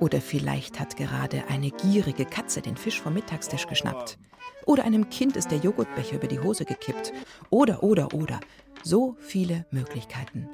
Oder 0.00 0.20
vielleicht 0.20 0.78
hat 0.78 0.96
gerade 0.96 1.44
eine 1.48 1.70
gierige 1.70 2.24
Katze 2.24 2.62
den 2.62 2.76
Fisch 2.76 3.00
vom 3.00 3.14
Mittagstisch 3.14 3.66
geschnappt. 3.66 4.18
Oder 4.64 4.84
einem 4.84 5.10
Kind 5.10 5.36
ist 5.36 5.50
der 5.50 5.58
Joghurtbecher 5.58 6.16
über 6.16 6.28
die 6.28 6.38
Hose 6.38 6.64
gekippt. 6.64 7.12
Oder, 7.50 7.82
oder, 7.82 8.14
oder. 8.14 8.38
So 8.84 9.16
viele 9.18 9.66
Möglichkeiten. 9.70 10.48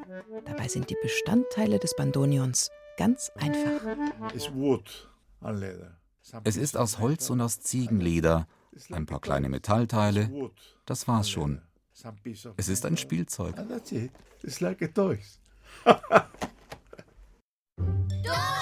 Dabei 0.46 0.68
sind 0.68 0.88
die 0.88 0.96
Bestandteile 1.02 1.78
des 1.78 1.94
Bandonions 1.94 2.70
ganz 2.96 3.30
einfach. 3.34 3.82
Es 6.44 6.56
ist 6.56 6.76
aus 6.76 6.98
Holz 6.98 7.28
und 7.28 7.40
aus 7.40 7.60
Ziegenleder, 7.60 8.46
ein 8.90 9.04
paar 9.04 9.20
kleine 9.20 9.48
Metallteile. 9.48 10.50
Das 10.86 11.06
war's 11.06 11.28
schon. 11.28 11.60
Es 12.56 12.68
ist 12.68 12.86
ein 12.86 12.96
Spielzeug. 12.96 13.54
It's 14.42 14.60
like 14.60 14.82
a 14.82 14.88
toys. 14.88 15.38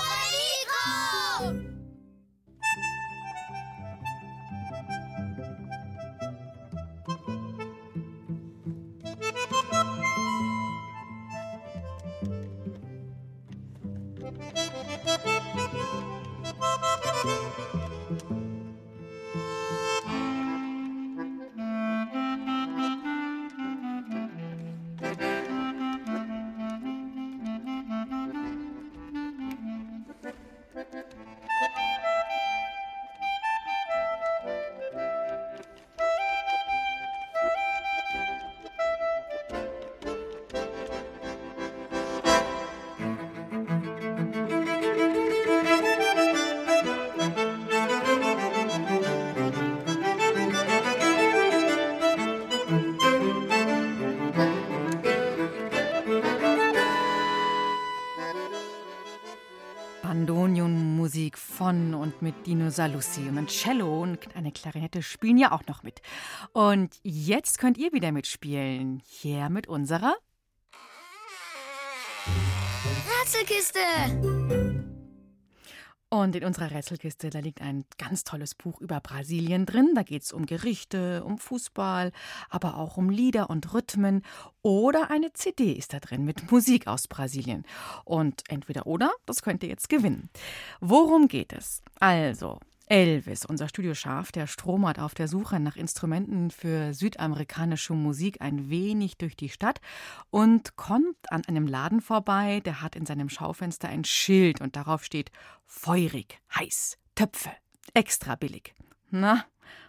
und 62.02 62.20
mit 62.20 62.46
Dino 62.46 62.68
Saluzzi 62.68 63.20
und 63.28 63.38
ein 63.38 63.46
Cello 63.46 64.02
und 64.02 64.18
eine 64.34 64.50
Klarinette 64.50 65.02
spielen 65.02 65.38
ja 65.38 65.52
auch 65.52 65.64
noch 65.68 65.84
mit. 65.84 66.02
Und 66.52 66.96
jetzt 67.02 67.58
könnt 67.58 67.78
ihr 67.78 67.92
wieder 67.92 68.10
mitspielen. 68.10 69.00
Hier 69.06 69.48
mit 69.48 69.68
unserer 69.68 70.16
Rätselkiste. 73.20 74.62
Und 76.12 76.37
in 76.37 76.44
unserer 76.44 76.70
Rätselkiste, 76.70 77.31
da 77.31 77.38
liegt 77.38 77.62
ein 77.62 77.87
ganz 77.96 78.22
tolles 78.22 78.55
Buch 78.55 78.83
über 78.83 79.01
Brasilien 79.01 79.64
drin. 79.64 79.92
Da 79.94 80.03
geht 80.03 80.25
es 80.25 80.35
um 80.35 80.44
Gerichte, 80.44 81.25
um 81.25 81.38
Fußball, 81.38 82.12
aber 82.51 82.77
auch 82.77 82.98
um 82.98 83.09
Lieder 83.09 83.48
und 83.48 83.72
Rhythmen. 83.72 84.22
Oder 84.61 85.11
eine 85.11 85.33
CD 85.33 85.72
ist 85.72 85.94
da 85.94 86.01
drin 86.01 86.27
mit 86.27 86.53
Musik 86.53 86.87
aus 86.87 87.09
Brasilien. 87.09 87.64
Und 88.05 88.42
entweder 88.51 88.87
oder, 88.87 89.11
das 89.25 89.40
könnt 89.40 89.62
ihr 89.62 89.70
jetzt 89.70 89.88
gewinnen. 89.88 90.29
Worum 90.81 91.29
geht 91.29 91.55
es? 91.55 91.81
Also, 91.98 92.59
Elvis, 92.87 93.45
unser 93.45 93.68
Studioschaf, 93.68 94.33
der 94.33 94.47
stromert 94.47 94.99
auf 94.99 95.14
der 95.14 95.29
Suche 95.29 95.61
nach 95.61 95.77
Instrumenten 95.77 96.51
für 96.51 96.95
südamerikanische 96.95 97.95
Musik 97.95 98.40
ein 98.40 98.71
wenig 98.71 99.16
durch 99.16 99.37
die 99.37 99.49
Stadt 99.49 99.81
und 100.31 100.77
kommt 100.77 101.31
an 101.31 101.45
einem 101.47 101.66
Laden 101.66 102.01
vorbei, 102.01 102.61
der 102.61 102.83
hat 102.83 102.97
in 102.97 103.07
seinem 103.07 103.29
Schaufenster 103.29 103.88
ein 103.88 104.05
Schild 104.05 104.61
und 104.61 104.77
darauf 104.77 105.05
steht 105.05 105.31
feurig, 105.66 106.40
heiß, 106.55 106.99
Töpfe, 107.14 107.51
extra 107.95 108.35
billig. 108.35 108.75
Na, 109.11 109.45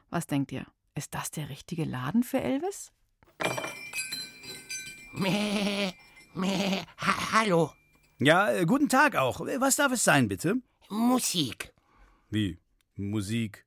was 0.10 0.28
denkt 0.28 0.52
ihr? 0.52 0.66
Ist 0.96 1.14
das 1.14 1.32
der 1.32 1.50
richtige 1.50 1.86
Laden 1.86 2.24
für 2.24 2.42
Elvis? 2.42 2.92
Mäh, 5.14 5.94
mäh, 6.34 6.82
ha 6.98 7.34
hallo. 7.34 7.72
Ja, 8.20 8.52
äh, 8.52 8.66
guten 8.66 8.90
Tag 8.90 9.16
auch. 9.16 9.42
Was 9.42 9.76
darf 9.76 9.92
es 9.92 10.04
sein, 10.04 10.28
bitte? 10.28 10.56
Musik. 10.90 11.74
Wie? 12.30 12.60
Musik. 12.96 13.66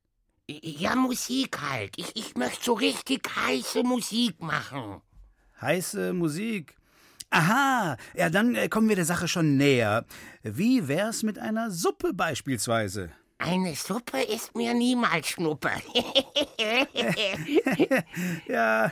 Ja, 0.49 0.95
Musik 0.95 1.59
halt. 1.61 1.97
Ich, 1.97 2.15
ich 2.15 2.35
möchte 2.35 2.63
so 2.63 2.73
richtig 2.73 3.27
heiße 3.35 3.83
Musik 3.83 4.41
machen. 4.41 5.01
Heiße 5.59 6.13
Musik. 6.13 6.75
Aha, 7.29 7.97
ja, 8.15 8.29
dann 8.29 8.55
äh, 8.55 8.69
kommen 8.69 8.87
wir 8.87 8.95
der 8.95 9.03
Sache 9.03 9.27
schon 9.27 9.57
näher. 9.57 10.05
Wie 10.43 10.87
wär's 10.87 11.23
mit 11.23 11.37
einer 11.37 11.71
Suppe 11.71 12.13
beispielsweise? 12.13 13.11
Eine 13.39 13.75
Suppe 13.75 14.21
ist 14.21 14.55
mir 14.55 14.73
niemals 14.73 15.27
Schnuppe. 15.27 15.69
ja, 18.47 18.91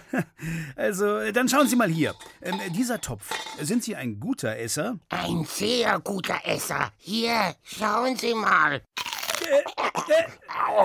also, 0.76 1.18
äh, 1.18 1.34
dann 1.34 1.50
schauen 1.50 1.68
Sie 1.68 1.76
mal 1.76 1.90
hier. 1.90 2.14
Ähm, 2.42 2.60
dieser 2.74 3.02
Topf, 3.02 3.30
sind 3.60 3.84
Sie 3.84 3.96
ein 3.96 4.20
guter 4.20 4.58
Esser? 4.58 5.00
Ein 5.10 5.46
sehr 5.46 6.00
guter 6.00 6.40
Esser. 6.44 6.92
Hier, 6.98 7.56
schauen 7.64 8.18
Sie 8.18 8.36
mal. 8.36 8.82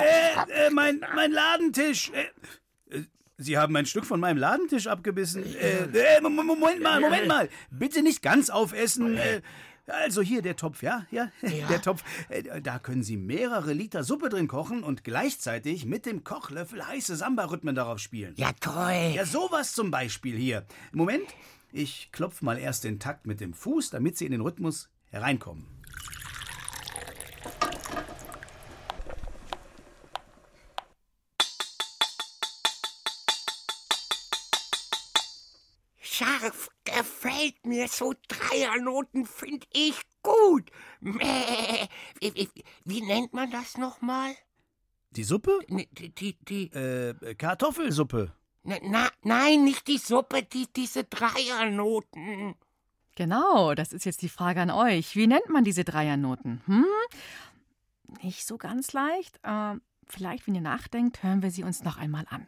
Äh, 0.03 0.66
äh, 0.66 0.70
mein, 0.70 1.01
mein 1.14 1.33
Ladentisch. 1.33 2.11
Äh, 2.11 2.96
äh, 2.96 3.03
Sie 3.38 3.57
haben 3.59 3.75
ein 3.77 3.87
Stück 3.87 4.05
von 4.05 4.20
meinem 4.20 4.38
Ladentisch 4.38 4.87
abgebissen. 4.87 5.44
Äh, 5.57 5.85
äh, 6.16 6.20
Moment 6.20 6.83
mal, 6.83 7.01
Moment 7.01 7.27
mal. 7.27 7.49
Bitte 7.70 8.03
nicht 8.03 8.23
ganz 8.23 8.51
aufessen. 8.51 9.16
Äh, 9.16 9.40
also 9.87 10.23
hier 10.23 10.42
der 10.42 10.57
Topf, 10.57 10.83
ja? 10.83 11.07
ja? 11.11 11.31
Ja. 11.42 11.66
Der 11.68 11.83
Topf. 11.83 12.05
Äh, 12.29 12.61
Da 12.61 12.79
können 12.79 13.03
Sie 13.03 13.16
mehrere 13.16 13.73
Liter 13.73 14.05
Suppe 14.05 14.29
drin 14.29 14.46
kochen 14.49 14.83
und 14.83 15.05
gleichzeitig 15.05 15.85
mit 15.87 16.07
dem 16.07 16.23
Kochlöffel 16.25 16.87
heiße 16.87 17.16
Samba-Rhythmen 17.16 17.75
darauf 17.75 17.99
spielen. 17.99 18.35
Ja, 18.37 18.53
toll. 18.61 19.12
Ja, 19.14 19.25
sowas 19.25 19.73
zum 19.73 19.90
Beispiel 19.90 20.37
hier. 20.37 20.64
Moment, 20.92 21.25
ich 21.73 22.11
klopfe 22.12 22.44
mal 22.44 22.59
erst 22.59 22.85
den 22.85 22.99
Takt 23.01 23.27
mit 23.27 23.40
dem 23.40 23.55
Fuß, 23.55 23.90
damit 23.90 24.16
Sie 24.16 24.27
in 24.27 24.33
den 24.33 24.40
Rhythmus 24.42 24.90
hereinkommen. 25.11 25.66
Gefällt 37.40 37.66
mir. 37.66 37.88
So 37.88 38.14
Dreiernoten 38.29 39.26
finde 39.26 39.66
ich 39.72 39.94
gut. 40.22 40.70
Mäh. 41.00 41.88
Wie, 42.20 42.35
wie, 42.35 42.48
wie 42.85 43.00
nennt 43.03 43.33
man 43.33 43.50
das 43.50 43.76
nochmal? 43.79 44.35
Die 45.12 45.24
Suppe? 45.24 45.59
Ne, 45.68 45.87
Die, 45.92 46.14
die, 46.14 46.37
die, 46.44 46.66
Äh, 46.72 47.35
Kartoffelsuppe. 47.35 48.33
na, 48.62 48.76
na, 48.83 49.09
nein, 49.22 49.64
nicht 49.64 49.88
die 49.88 49.98
Suppe, 49.98 50.42
die, 50.42 50.66
diese 50.74 51.05
Dreiernoten. 51.05 52.55
Genau, 53.16 53.74
das 53.74 53.92
ist 53.92 54.05
jetzt 54.05 54.22
die 54.22 54.29
Frage 54.29 54.61
an 54.61 54.70
euch. 54.70 55.16
Wie 55.16 55.26
nennt 55.26 55.48
man 55.48 55.64
diese 55.64 55.85
Dreiernoten? 55.85 56.62
Hm? 56.66 56.87
Nicht 58.22 58.46
so 58.46 58.57
ganz 58.57 58.92
leicht. 58.92 59.38
Äh, 59.42 59.74
vielleicht, 60.07 60.46
wenn 60.46 60.55
ihr 60.55 60.61
nachdenkt, 60.61 61.22
hören 61.22 61.42
wir 61.42 61.50
sie 61.50 61.64
uns 61.64 61.83
noch 61.83 61.96
einmal 61.98 62.26
an. 62.31 62.46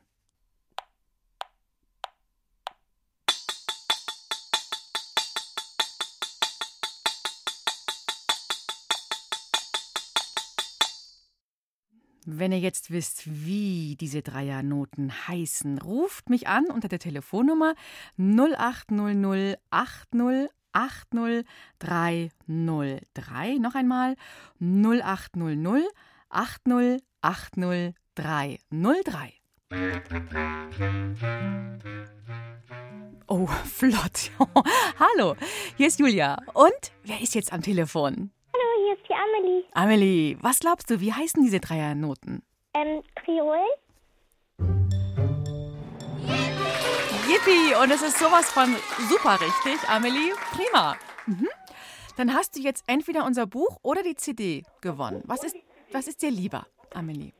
Wenn 12.24 12.52
ihr 12.52 12.60
jetzt 12.60 12.92
wisst, 12.92 13.24
wie 13.26 13.96
diese 13.98 14.22
Dreiernoten 14.22 15.12
heißen, 15.26 15.78
ruft 15.78 16.30
mich 16.30 16.46
an 16.46 16.66
unter 16.66 16.86
der 16.86 17.00
Telefonnummer 17.00 17.74
0800 18.16 19.58
80 19.70 20.48
80 20.72 21.44
303. 21.80 23.58
Noch 23.58 23.74
einmal 23.74 24.14
0800 24.60 25.82
80 26.30 27.02
80 27.22 27.94
303. 28.14 29.32
Oh, 33.26 33.46
flott. 33.64 34.30
Hallo, 34.98 35.34
hier 35.76 35.88
ist 35.88 35.98
Julia. 35.98 36.36
Und 36.54 36.92
wer 37.02 37.20
ist 37.20 37.34
jetzt 37.34 37.52
am 37.52 37.62
Telefon? 37.62 38.30
Hier 38.92 39.00
ist 39.00 39.08
die 39.08 39.14
Amelie. 39.14 39.64
Amelie, 39.72 40.36
was 40.42 40.60
glaubst 40.60 40.90
du, 40.90 41.00
wie 41.00 41.14
heißen 41.14 41.42
diese 41.42 41.60
Dreiernoten? 41.60 42.42
Ähm, 42.74 43.02
Triol? 43.24 43.56
Yippie! 47.26 47.74
Und 47.82 47.90
es 47.90 48.02
ist 48.02 48.18
sowas 48.18 48.50
von 48.52 48.76
super 49.08 49.40
richtig, 49.40 49.88
Amelie. 49.88 50.34
Prima. 50.52 50.96
Mhm. 51.26 51.48
Dann 52.18 52.34
hast 52.34 52.56
du 52.56 52.60
jetzt 52.60 52.84
entweder 52.86 53.24
unser 53.24 53.46
Buch 53.46 53.78
oder 53.80 54.02
die 54.02 54.14
CD 54.14 54.62
gewonnen. 54.82 55.22
Was 55.24 55.42
ist, 55.42 55.56
was 55.90 56.06
ist 56.06 56.20
dir 56.20 56.30
lieber, 56.30 56.66
Amelie? 56.92 57.32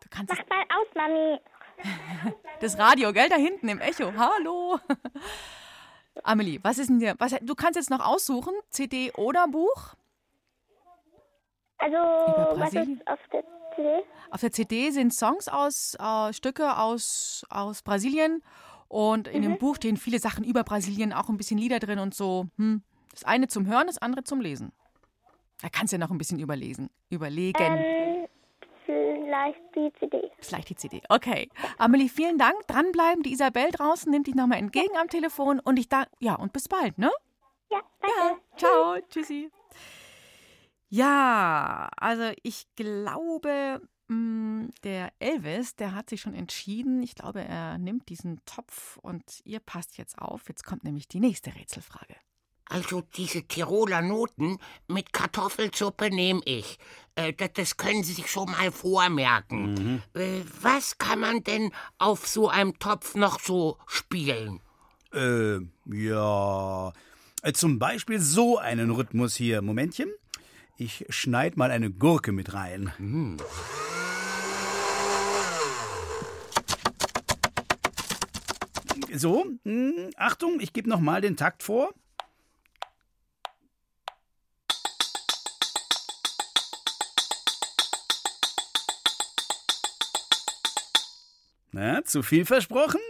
Du 0.00 0.08
kannst 0.10 0.34
Mach 0.34 0.46
mal 0.50 0.64
aus, 0.76 0.86
Mami. 0.94 1.40
das 2.60 2.78
Radio, 2.78 3.10
gell, 3.14 3.30
da 3.30 3.36
hinten 3.36 3.68
im 3.68 3.80
Echo. 3.80 4.12
Hallo. 4.14 4.78
Amelie, 6.22 6.60
was 6.62 6.76
ist 6.76 6.90
denn 6.90 6.98
dir? 6.98 7.14
Was, 7.18 7.34
du 7.40 7.54
kannst 7.54 7.76
jetzt 7.76 7.90
noch 7.90 8.04
aussuchen, 8.04 8.52
CD 8.68 9.12
oder 9.12 9.48
Buch? 9.48 9.94
Also, 11.78 11.96
was 11.96 12.72
ist 12.72 13.06
auf 13.06 13.18
der 13.32 13.44
CD? 13.74 14.02
Auf 14.30 14.40
der 14.40 14.52
CD 14.52 14.90
sind 14.90 15.12
Songs 15.12 15.48
aus, 15.48 15.96
äh, 15.98 16.32
Stücke 16.32 16.78
aus, 16.78 17.44
aus 17.50 17.82
Brasilien 17.82 18.42
und 18.88 19.28
in 19.28 19.42
dem 19.42 19.58
Buch 19.58 19.76
stehen 19.76 19.96
viele 19.96 20.18
Sachen 20.18 20.44
über 20.44 20.62
Brasilien, 20.62 21.12
auch 21.12 21.28
ein 21.28 21.36
bisschen 21.36 21.58
Lieder 21.58 21.78
drin 21.80 21.98
und 21.98 22.14
so. 22.14 22.46
Hm. 22.58 22.82
Das 23.10 23.24
eine 23.24 23.48
zum 23.48 23.66
Hören, 23.66 23.86
das 23.86 23.98
andere 23.98 24.24
zum 24.24 24.40
Lesen. 24.40 24.72
Da 25.62 25.68
kannst 25.68 25.92
du 25.92 25.96
ja 25.96 26.00
noch 26.00 26.10
ein 26.10 26.18
bisschen 26.18 26.38
überlesen, 26.38 26.90
überlegen. 27.10 27.62
Ähm, 27.62 28.28
vielleicht 28.84 29.60
die 29.74 29.92
CD. 29.98 30.30
Vielleicht 30.40 30.68
die 30.68 30.76
CD. 30.76 31.00
Okay. 31.08 31.48
Amelie, 31.78 32.08
vielen 32.08 32.38
Dank. 32.38 32.54
Dranbleiben. 32.66 33.22
Die 33.22 33.32
Isabel 33.32 33.70
draußen 33.70 34.10
nimmt 34.10 34.26
dich 34.26 34.34
nochmal 34.34 34.58
entgegen 34.58 34.96
am 35.00 35.08
Telefon 35.08 35.60
und 35.60 35.78
ich 35.78 35.88
da. 35.88 36.04
Ja, 36.18 36.34
und 36.34 36.52
bis 36.52 36.68
bald, 36.68 36.98
ne? 36.98 37.10
Ja, 37.70 37.80
danke. 38.00 38.40
Ciao. 38.56 38.96
Tschüssi. 39.08 39.50
Ja, 40.94 41.88
also 41.96 42.30
ich 42.44 42.66
glaube, 42.76 43.80
mh, 44.06 44.68
der 44.84 45.12
Elvis, 45.18 45.74
der 45.74 45.92
hat 45.92 46.08
sich 46.08 46.20
schon 46.20 46.34
entschieden. 46.34 47.02
Ich 47.02 47.16
glaube, 47.16 47.40
er 47.40 47.78
nimmt 47.78 48.08
diesen 48.08 48.40
Topf 48.44 48.96
und 48.98 49.24
ihr 49.42 49.58
passt 49.58 49.98
jetzt 49.98 50.16
auf. 50.18 50.48
Jetzt 50.48 50.62
kommt 50.64 50.84
nämlich 50.84 51.08
die 51.08 51.18
nächste 51.18 51.52
Rätselfrage. 51.52 52.14
Also 52.66 53.02
diese 53.16 53.42
Tiroler 53.42 54.02
Noten 54.02 54.58
mit 54.86 55.12
Kartoffelsuppe 55.12 56.10
nehme 56.10 56.42
ich. 56.44 56.78
Äh, 57.16 57.32
das, 57.32 57.76
können 57.76 58.04
Sie 58.04 58.12
sich 58.12 58.30
schon 58.30 58.52
mal 58.52 58.70
vormerken. 58.70 60.00
Äh, 60.14 60.42
was 60.62 60.96
kann 60.98 61.18
man 61.18 61.42
denn 61.42 61.72
auf 61.98 62.28
so 62.28 62.48
einem 62.48 62.78
Topf 62.78 63.16
noch 63.16 63.40
so 63.40 63.78
spielen? 63.88 64.60
Äh, 65.12 65.58
ja. 65.86 66.92
Äh, 67.42 67.52
Zum 67.52 67.80
Beispiel 67.80 68.20
so 68.20 68.58
einen 68.58 68.90
Rhythmus 68.92 69.34
hier. 69.34 69.60
Momentchen. 69.60 70.12
Ich 70.76 71.06
schneide 71.08 71.56
mal 71.56 71.70
eine 71.70 71.90
Gurke 71.90 72.32
mit 72.32 72.52
rein. 72.52 72.92
Mm. 72.98 73.36
So, 79.12 79.46
mh, 79.62 80.10
Achtung, 80.16 80.58
ich 80.58 80.72
gebe 80.72 80.88
nochmal 80.88 81.20
den 81.20 81.36
Takt 81.36 81.62
vor. 81.62 81.94
Na, 91.70 92.04
zu 92.04 92.24
viel 92.24 92.44
versprochen? 92.44 93.00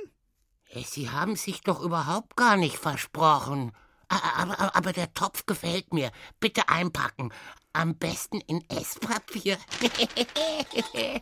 Sie 0.85 1.09
haben 1.09 1.37
sich 1.37 1.63
doch 1.63 1.81
überhaupt 1.81 2.37
gar 2.37 2.57
nicht 2.57 2.77
versprochen. 2.77 3.73
Aber, 4.15 4.59
aber, 4.59 4.77
aber 4.77 4.93
der 4.93 5.13
Topf 5.13 5.47
gefällt 5.47 5.93
mir. 5.93 6.11
Bitte 6.41 6.69
einpacken. 6.69 7.33
Am 7.73 7.97
besten 7.97 8.41
in 8.41 8.63
Esspapier. 8.69 9.59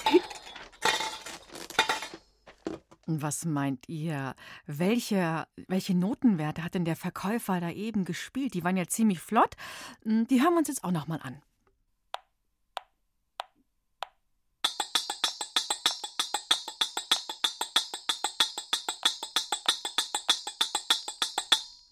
Was 3.07 3.45
meint 3.45 3.89
ihr? 3.89 4.35
Welche, 4.67 5.47
welche 5.69 5.95
Notenwerte 5.95 6.63
hat 6.63 6.75
denn 6.75 6.85
der 6.85 6.97
Verkäufer 6.97 7.61
da 7.61 7.71
eben 7.71 8.05
gespielt? 8.05 8.55
Die 8.55 8.65
waren 8.65 8.77
ja 8.77 8.87
ziemlich 8.87 9.21
flott. 9.21 9.57
Hm, 10.05 10.27
die 10.29 10.41
hören 10.41 10.55
wir 10.55 10.59
uns 10.59 10.69
jetzt 10.69 10.85
auch 10.85 10.93
noch 10.93 11.09
mal 11.09 11.21
an. 11.23 11.43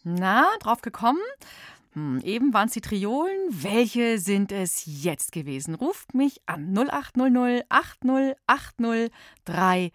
Na, 0.03 0.47
drauf 0.61 0.81
gekommen? 0.81 1.21
Hm, 1.93 2.21
eben 2.25 2.55
waren 2.55 2.69
es 2.69 2.73
die 2.73 2.81
Triolen. 2.81 3.37
Welche 3.51 4.19
sind 4.19 4.51
es 4.51 4.85
jetzt 4.87 5.31
gewesen? 5.33 5.75
Ruft 5.75 6.15
mich 6.15 6.41
an 6.47 6.73
0800 6.75 7.67
8080 7.69 9.13
303. 9.45 9.93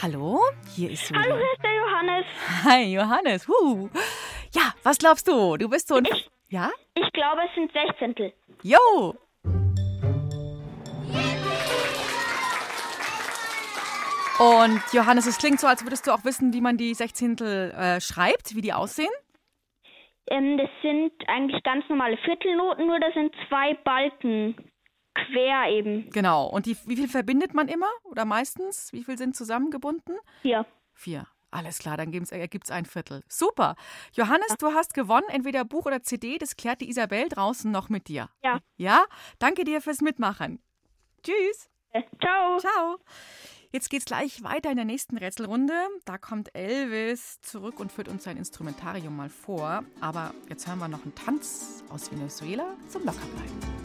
Hallo, 0.00 0.40
hier 0.76 0.90
ist 0.92 1.10
Hallo, 1.10 1.34
hier 1.34 1.52
ist 1.54 1.62
der 1.64 1.74
Johannes. 1.74 2.26
Hi, 2.64 2.84
Johannes. 2.84 3.48
Huh. 3.48 3.88
Ja, 4.52 4.72
was 4.84 4.98
glaubst 4.98 5.26
du? 5.26 5.56
Du 5.56 5.68
bist 5.68 5.88
so 5.88 5.96
ein. 5.96 6.04
Ich, 6.04 6.30
ja? 6.50 6.70
Ich 6.94 7.12
glaube, 7.12 7.40
es 7.48 7.54
sind 7.56 7.72
Sechzehntel. 7.72 8.32
Jo, 8.62 9.16
Und 14.38 14.82
Johannes, 14.92 15.26
es 15.26 15.38
klingt 15.38 15.60
so, 15.60 15.66
als 15.66 15.82
würdest 15.84 16.06
du 16.06 16.12
auch 16.12 16.24
wissen, 16.24 16.52
wie 16.52 16.60
man 16.60 16.76
die 16.76 16.92
Sechzehntel 16.92 17.70
äh, 17.70 18.00
schreibt, 18.02 18.54
wie 18.54 18.60
die 18.60 18.74
aussehen. 18.74 19.10
Ähm, 20.28 20.58
das 20.58 20.68
sind 20.82 21.12
eigentlich 21.26 21.62
ganz 21.62 21.88
normale 21.88 22.18
Viertelnoten, 22.18 22.86
nur 22.86 23.00
das 23.00 23.14
sind 23.14 23.34
zwei 23.48 23.74
Balken 23.74 24.56
quer 25.14 25.70
eben. 25.70 26.10
Genau. 26.10 26.46
Und 26.46 26.66
die, 26.66 26.76
wie 26.86 26.96
viel 26.96 27.08
verbindet 27.08 27.54
man 27.54 27.68
immer 27.68 27.88
oder 28.04 28.26
meistens? 28.26 28.92
Wie 28.92 29.04
viel 29.04 29.16
sind 29.16 29.34
zusammengebunden? 29.34 30.16
Vier. 30.42 30.66
Vier. 30.92 31.26
Alles 31.50 31.78
klar, 31.78 31.96
dann 31.96 32.12
ergibt 32.12 32.64
es 32.64 32.70
ein 32.70 32.84
Viertel. 32.84 33.22
Super. 33.28 33.76
Johannes, 34.12 34.48
ja. 34.50 34.56
du 34.58 34.74
hast 34.74 34.92
gewonnen, 34.92 35.28
entweder 35.30 35.64
Buch 35.64 35.86
oder 35.86 36.02
CD. 36.02 36.36
Das 36.36 36.56
klärt 36.56 36.82
die 36.82 36.90
Isabel 36.90 37.30
draußen 37.30 37.70
noch 37.70 37.88
mit 37.88 38.08
dir. 38.08 38.28
Ja. 38.42 38.60
Ja? 38.76 39.04
Danke 39.38 39.64
dir 39.64 39.80
fürs 39.80 40.02
Mitmachen. 40.02 40.60
Tschüss. 41.22 41.70
Äh, 41.92 42.02
ciao. 42.20 42.58
Ciao. 42.58 42.98
Jetzt 43.72 43.90
geht's 43.90 44.04
gleich 44.04 44.42
weiter 44.42 44.70
in 44.70 44.76
der 44.76 44.84
nächsten 44.84 45.16
Rätselrunde. 45.16 45.74
Da 46.04 46.18
kommt 46.18 46.54
Elvis 46.54 47.40
zurück 47.42 47.80
und 47.80 47.92
führt 47.92 48.08
uns 48.08 48.24
sein 48.24 48.36
Instrumentarium 48.36 49.14
mal 49.14 49.28
vor. 49.28 49.84
Aber 50.00 50.32
jetzt 50.48 50.66
hören 50.66 50.78
wir 50.78 50.88
noch 50.88 51.02
einen 51.02 51.14
Tanz 51.14 51.84
aus 51.88 52.10
Venezuela 52.10 52.76
zum 52.88 53.04
Lockerbleiben. 53.04 53.76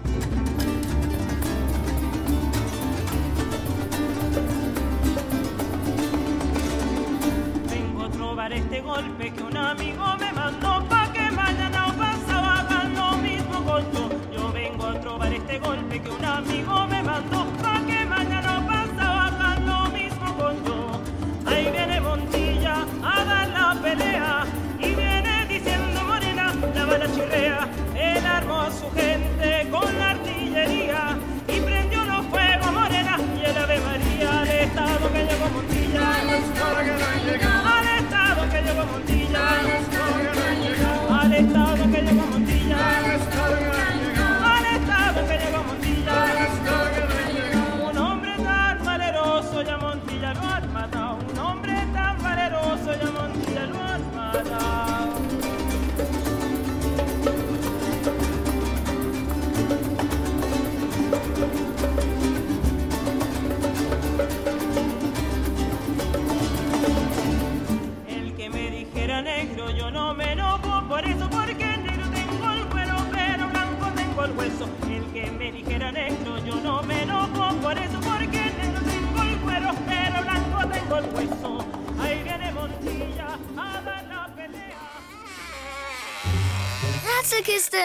Este 8.54 8.82
golpe 8.82 9.32
que 9.32 9.44
un 9.44 9.56
amigo 9.56 10.04
me 10.20 10.32
mandó 10.34 10.86
pa' 10.90 11.08
que 11.14 11.32
mañana 11.32 11.88
o 11.88 11.94
pasado 11.94 12.46
hagan 12.46 12.94
lo 12.96 13.18
mismo 13.18 13.64
con 13.64 13.84
yo. 13.94 14.52
Vengo 14.52 14.88
a 14.88 15.00
trovar 15.00 15.34
este 15.34 15.60
golpe 15.60 16.02
que 16.02 16.10
un 16.10 16.26
amigo 16.26 16.88
me 16.88 16.91
la. 26.98 27.70
Él 27.96 28.26
armó 28.26 28.62
a 28.62 28.72
su 28.72 28.90
gente 28.92 29.68
con 29.72 29.98
la 29.98 30.12
artillería 30.12 31.18
y 31.48 31.60
prendió 31.62 32.04
los 32.06 32.26
fuegos 32.28 32.72
morena 32.74 33.18
y 33.40 33.46
el 33.46 33.58
Ave 33.58 33.80
María 33.80 34.42
al 34.42 34.48
estado 34.50 35.14
que 35.14 35.24
llegó 35.24 35.50
Montilla. 35.54 36.20
Al 36.20 36.30
estado 36.30 36.78
que 36.78 37.32
llegó 37.32 37.50
Al 37.68 37.88
estado 37.88 38.50
que 38.50 38.62
llegó 38.62 38.86
Montilla. 38.86 39.50
Al 39.50 39.68
estado 39.68 40.18
que 40.20 40.56
llegó 40.62 41.14
Al 41.14 41.34
estado 41.34 41.92
que 41.92 42.02
llegó 42.02 42.26
Montilla. 42.28 42.51
El 74.92 75.06
que 75.14 75.32
me 75.32 75.52
dijera 75.52 75.92
negro, 75.92 76.38
yo 76.46 76.56
no 76.62 76.84
me 76.84 77.04
enojo 77.04 77.56
por 77.62 77.78
eso, 77.78 78.00
porque 78.02 78.52
negro 78.60 78.82
tengo 78.84 79.22
el 79.24 79.38
cuero, 79.40 79.72
pero 79.88 80.22
blanco 80.22 80.68
tengo 80.70 80.98
el 80.98 81.06
hueso. 81.16 81.66
Ahí 82.00 82.24
viene 82.24 82.52
Montilla 82.52 83.40
a 83.58 83.82
dar 83.82 84.04
la 84.06 84.36
pelea. 84.36 84.80
Ratzelkiste! 87.18 87.78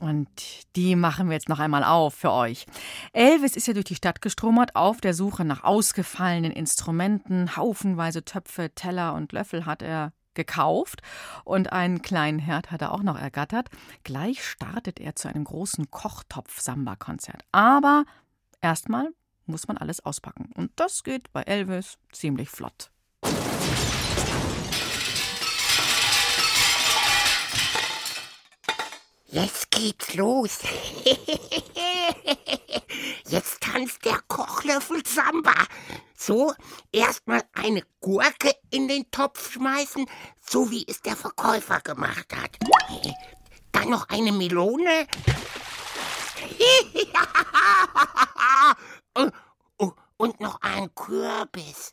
Und 0.00 0.28
die 0.76 0.96
machen 0.96 1.28
wir 1.28 1.34
jetzt 1.34 1.48
noch 1.48 1.60
einmal 1.60 1.84
auf 1.84 2.14
für 2.14 2.32
euch. 2.32 2.66
Elvis 3.12 3.56
ist 3.56 3.66
ja 3.66 3.74
durch 3.74 3.86
die 3.86 3.94
Stadt 3.94 4.20
gestromert 4.20 4.76
auf 4.76 5.00
der 5.00 5.14
Suche 5.14 5.44
nach 5.44 5.64
ausgefallenen 5.64 6.52
Instrumenten. 6.52 7.56
Haufenweise 7.56 8.24
Töpfe, 8.24 8.70
Teller 8.74 9.14
und 9.14 9.32
Löffel 9.32 9.66
hat 9.66 9.82
er 9.82 10.12
gekauft 10.34 11.02
und 11.44 11.72
einen 11.72 12.02
kleinen 12.02 12.38
Herd 12.38 12.70
hat 12.70 12.82
er 12.82 12.92
auch 12.92 13.02
noch 13.02 13.18
ergattert. 13.18 13.68
Gleich 14.04 14.44
startet 14.44 15.00
er 15.00 15.16
zu 15.16 15.28
einem 15.28 15.44
großen 15.44 15.90
Kochtopf-Samba-Konzert. 15.90 17.42
Aber 17.52 18.04
erstmal 18.60 19.10
muss 19.46 19.68
man 19.68 19.76
alles 19.76 20.04
auspacken. 20.04 20.50
Und 20.54 20.70
das 20.76 21.02
geht 21.02 21.32
bei 21.32 21.42
Elvis 21.42 21.98
ziemlich 22.12 22.48
flott. 22.48 22.90
Jetzt 29.26 29.70
geht's 29.70 30.14
los. 30.14 30.58
Jetzt 33.28 33.60
tanzt 33.60 34.04
der 34.04 34.18
Kochlöffel 34.26 35.06
Samba. 35.06 35.54
So, 36.22 36.52
erstmal 36.92 37.42
eine 37.54 37.82
Gurke 38.00 38.52
in 38.70 38.88
den 38.88 39.10
Topf 39.10 39.52
schmeißen, 39.52 40.04
so 40.38 40.70
wie 40.70 40.84
es 40.86 41.00
der 41.00 41.16
Verkäufer 41.16 41.80
gemacht 41.80 42.36
hat. 42.36 42.58
Dann 43.72 43.88
noch 43.88 44.06
eine 44.10 44.30
Melone. 44.30 45.06
Und 50.18 50.38
noch 50.40 50.60
ein 50.60 50.94
Kürbis. 50.94 51.92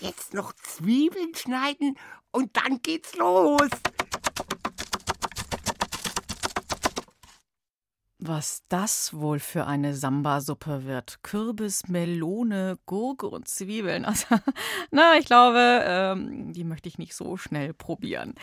Jetzt 0.00 0.32
noch 0.32 0.54
Zwiebeln 0.54 1.34
schneiden 1.34 1.98
und 2.30 2.56
dann 2.56 2.80
geht's 2.80 3.14
los. 3.16 3.68
Was 8.34 8.62
das 8.70 9.12
wohl 9.12 9.40
für 9.40 9.66
eine 9.66 9.94
Samba-Suppe 9.94 10.86
wird. 10.86 11.22
Kürbis, 11.22 11.88
Melone, 11.88 12.78
Gurke 12.86 13.28
und 13.28 13.46
Zwiebeln. 13.46 14.06
Also, 14.12 14.26
na, 14.90 15.18
ich 15.18 15.26
glaube, 15.26 15.82
ähm, 15.86 16.52
die 16.52 16.64
möchte 16.64 16.88
ich 16.88 16.96
nicht 16.96 17.14
so 17.14 17.36
schnell 17.36 17.74
probieren. 17.74 18.34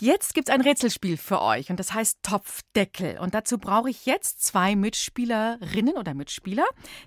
Jetzt 0.00 0.34
gibt 0.34 0.48
es 0.48 0.54
ein 0.54 0.60
Rätselspiel 0.60 1.16
für 1.16 1.42
euch 1.42 1.70
und 1.70 1.78
das 1.78 1.94
heißt 1.94 2.22
Topfdeckel. 2.22 3.18
Und 3.18 3.34
dazu 3.34 3.58
brauche 3.58 3.90
ich 3.90 4.06
jetzt 4.06 4.42
zwei 4.42 4.74
Mitspielerinnen 4.74 5.96
oder 5.96 6.14
Mitspieler, 6.14 6.66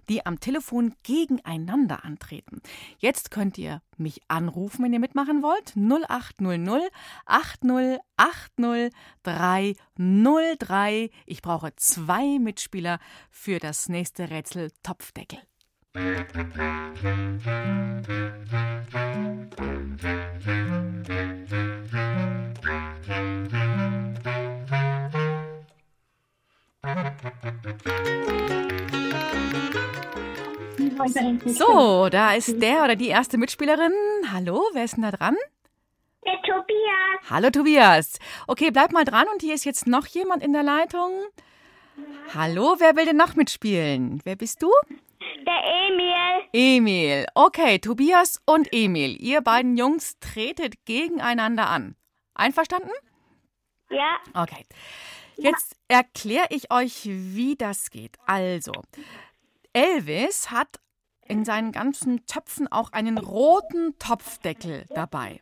die 0.09 0.25
am 0.25 0.39
Telefon 0.39 0.93
gegeneinander 1.03 2.05
antreten. 2.05 2.61
Jetzt 2.99 3.31
könnt 3.31 3.57
ihr 3.57 3.81
mich 3.97 4.21
anrufen, 4.27 4.83
wenn 4.83 4.93
ihr 4.93 4.99
mitmachen 4.99 5.43
wollt. 5.43 5.75
0800 5.75 6.91
80 8.15 8.91
303. 9.23 11.09
Ich 11.25 11.41
brauche 11.41 11.75
zwei 11.75 12.12
zwei 12.13 12.37
Mitspieler 12.37 12.99
für 13.31 13.57
das 13.57 13.89
nächste 13.89 14.29
Rätsel 14.29 14.71
Topfdeckel. 14.83 15.39
So, 31.45 32.09
da 32.09 32.33
ist 32.33 32.61
der 32.61 32.83
oder 32.83 32.95
die 32.95 33.07
erste 33.07 33.39
Mitspielerin. 33.39 33.91
Hallo, 34.31 34.61
wer 34.73 34.83
ist 34.83 34.97
denn 34.97 35.03
da 35.03 35.11
dran? 35.11 35.35
Der 36.23 36.39
Tobias. 36.43 37.29
Hallo 37.29 37.49
Tobias. 37.49 38.19
Okay, 38.45 38.69
bleib 38.69 38.91
mal 38.91 39.03
dran 39.03 39.25
und 39.33 39.41
hier 39.41 39.55
ist 39.55 39.65
jetzt 39.65 39.87
noch 39.87 40.05
jemand 40.05 40.43
in 40.43 40.53
der 40.53 40.63
Leitung. 40.63 41.11
Hallo, 42.33 42.75
wer 42.79 42.95
will 42.95 43.05
denn 43.05 43.17
noch 43.17 43.35
mitspielen? 43.35 44.21
Wer 44.23 44.35
bist 44.35 44.61
du? 44.61 44.71
Der 45.45 45.61
Emil. 45.63 46.49
Emil. 46.53 47.25
Okay, 47.35 47.79
Tobias 47.79 48.41
und 48.45 48.69
Emil. 48.71 49.15
Ihr 49.21 49.41
beiden 49.41 49.77
Jungs 49.77 50.17
tretet 50.19 50.85
gegeneinander 50.85 51.69
an. 51.69 51.95
Einverstanden? 52.33 52.91
Ja. 53.89 54.17
Okay. 54.33 54.63
Jetzt 55.37 55.75
erkläre 55.87 56.47
ich 56.49 56.71
euch, 56.71 57.01
wie 57.05 57.55
das 57.55 57.89
geht. 57.89 58.17
Also, 58.25 58.71
Elvis 59.73 60.51
hat 60.51 60.79
in 61.27 61.45
seinen 61.45 61.71
ganzen 61.71 62.25
Töpfen 62.25 62.71
auch 62.71 62.91
einen 62.91 63.17
roten 63.17 63.97
Topfdeckel 63.99 64.85
dabei. 64.89 65.39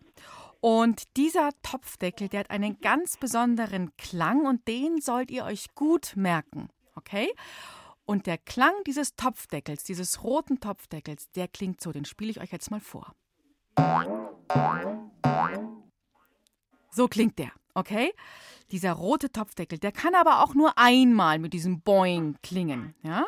Und 0.62 1.18
dieser 1.18 1.50
Topfdeckel, 1.64 2.30
der 2.30 2.42
hat 2.42 2.52
einen 2.52 2.80
ganz 2.82 3.18
besonderen 3.18 3.92
Klang 3.98 4.46
und 4.46 4.68
den 4.68 5.02
sollt 5.02 5.32
ihr 5.32 5.44
euch 5.44 5.74
gut 5.74 6.14
merken. 6.16 6.70
Okay? 6.96 7.34
Und 8.06 8.28
der 8.28 8.38
Klang 8.38 8.74
dieses 8.86 9.16
Topfdeckels, 9.16 9.84
dieses 9.84 10.24
roten 10.24 10.60
Topfdeckels, 10.60 11.32
der 11.32 11.48
klingt 11.48 11.82
so. 11.82 11.92
Den 11.92 12.06
spiele 12.06 12.30
ich 12.30 12.40
euch 12.40 12.52
jetzt 12.52 12.70
mal 12.70 12.80
vor. 12.80 13.16
So 16.92 17.08
klingt 17.08 17.40
der, 17.40 17.52
okay? 17.74 18.14
Dieser 18.70 18.92
rote 18.94 19.32
Topfdeckel, 19.32 19.80
der 19.80 19.92
kann 19.92 20.14
aber 20.14 20.44
auch 20.44 20.54
nur 20.54 20.78
einmal 20.78 21.40
mit 21.40 21.54
diesem 21.54 21.82
Boing 21.82 22.38
klingen, 22.44 22.94
ja? 23.02 23.26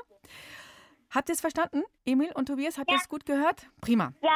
Habt 1.14 1.30
ihr 1.30 1.34
es 1.34 1.42
verstanden? 1.42 1.84
Emil 2.06 2.32
und 2.34 2.48
Tobias, 2.48 2.80
habt 2.80 2.90
ihr 2.90 2.98
es 2.98 3.08
gut 3.08 3.28
gehört? 3.28 3.68
Prima. 3.82 4.14
Ja. 4.24 4.32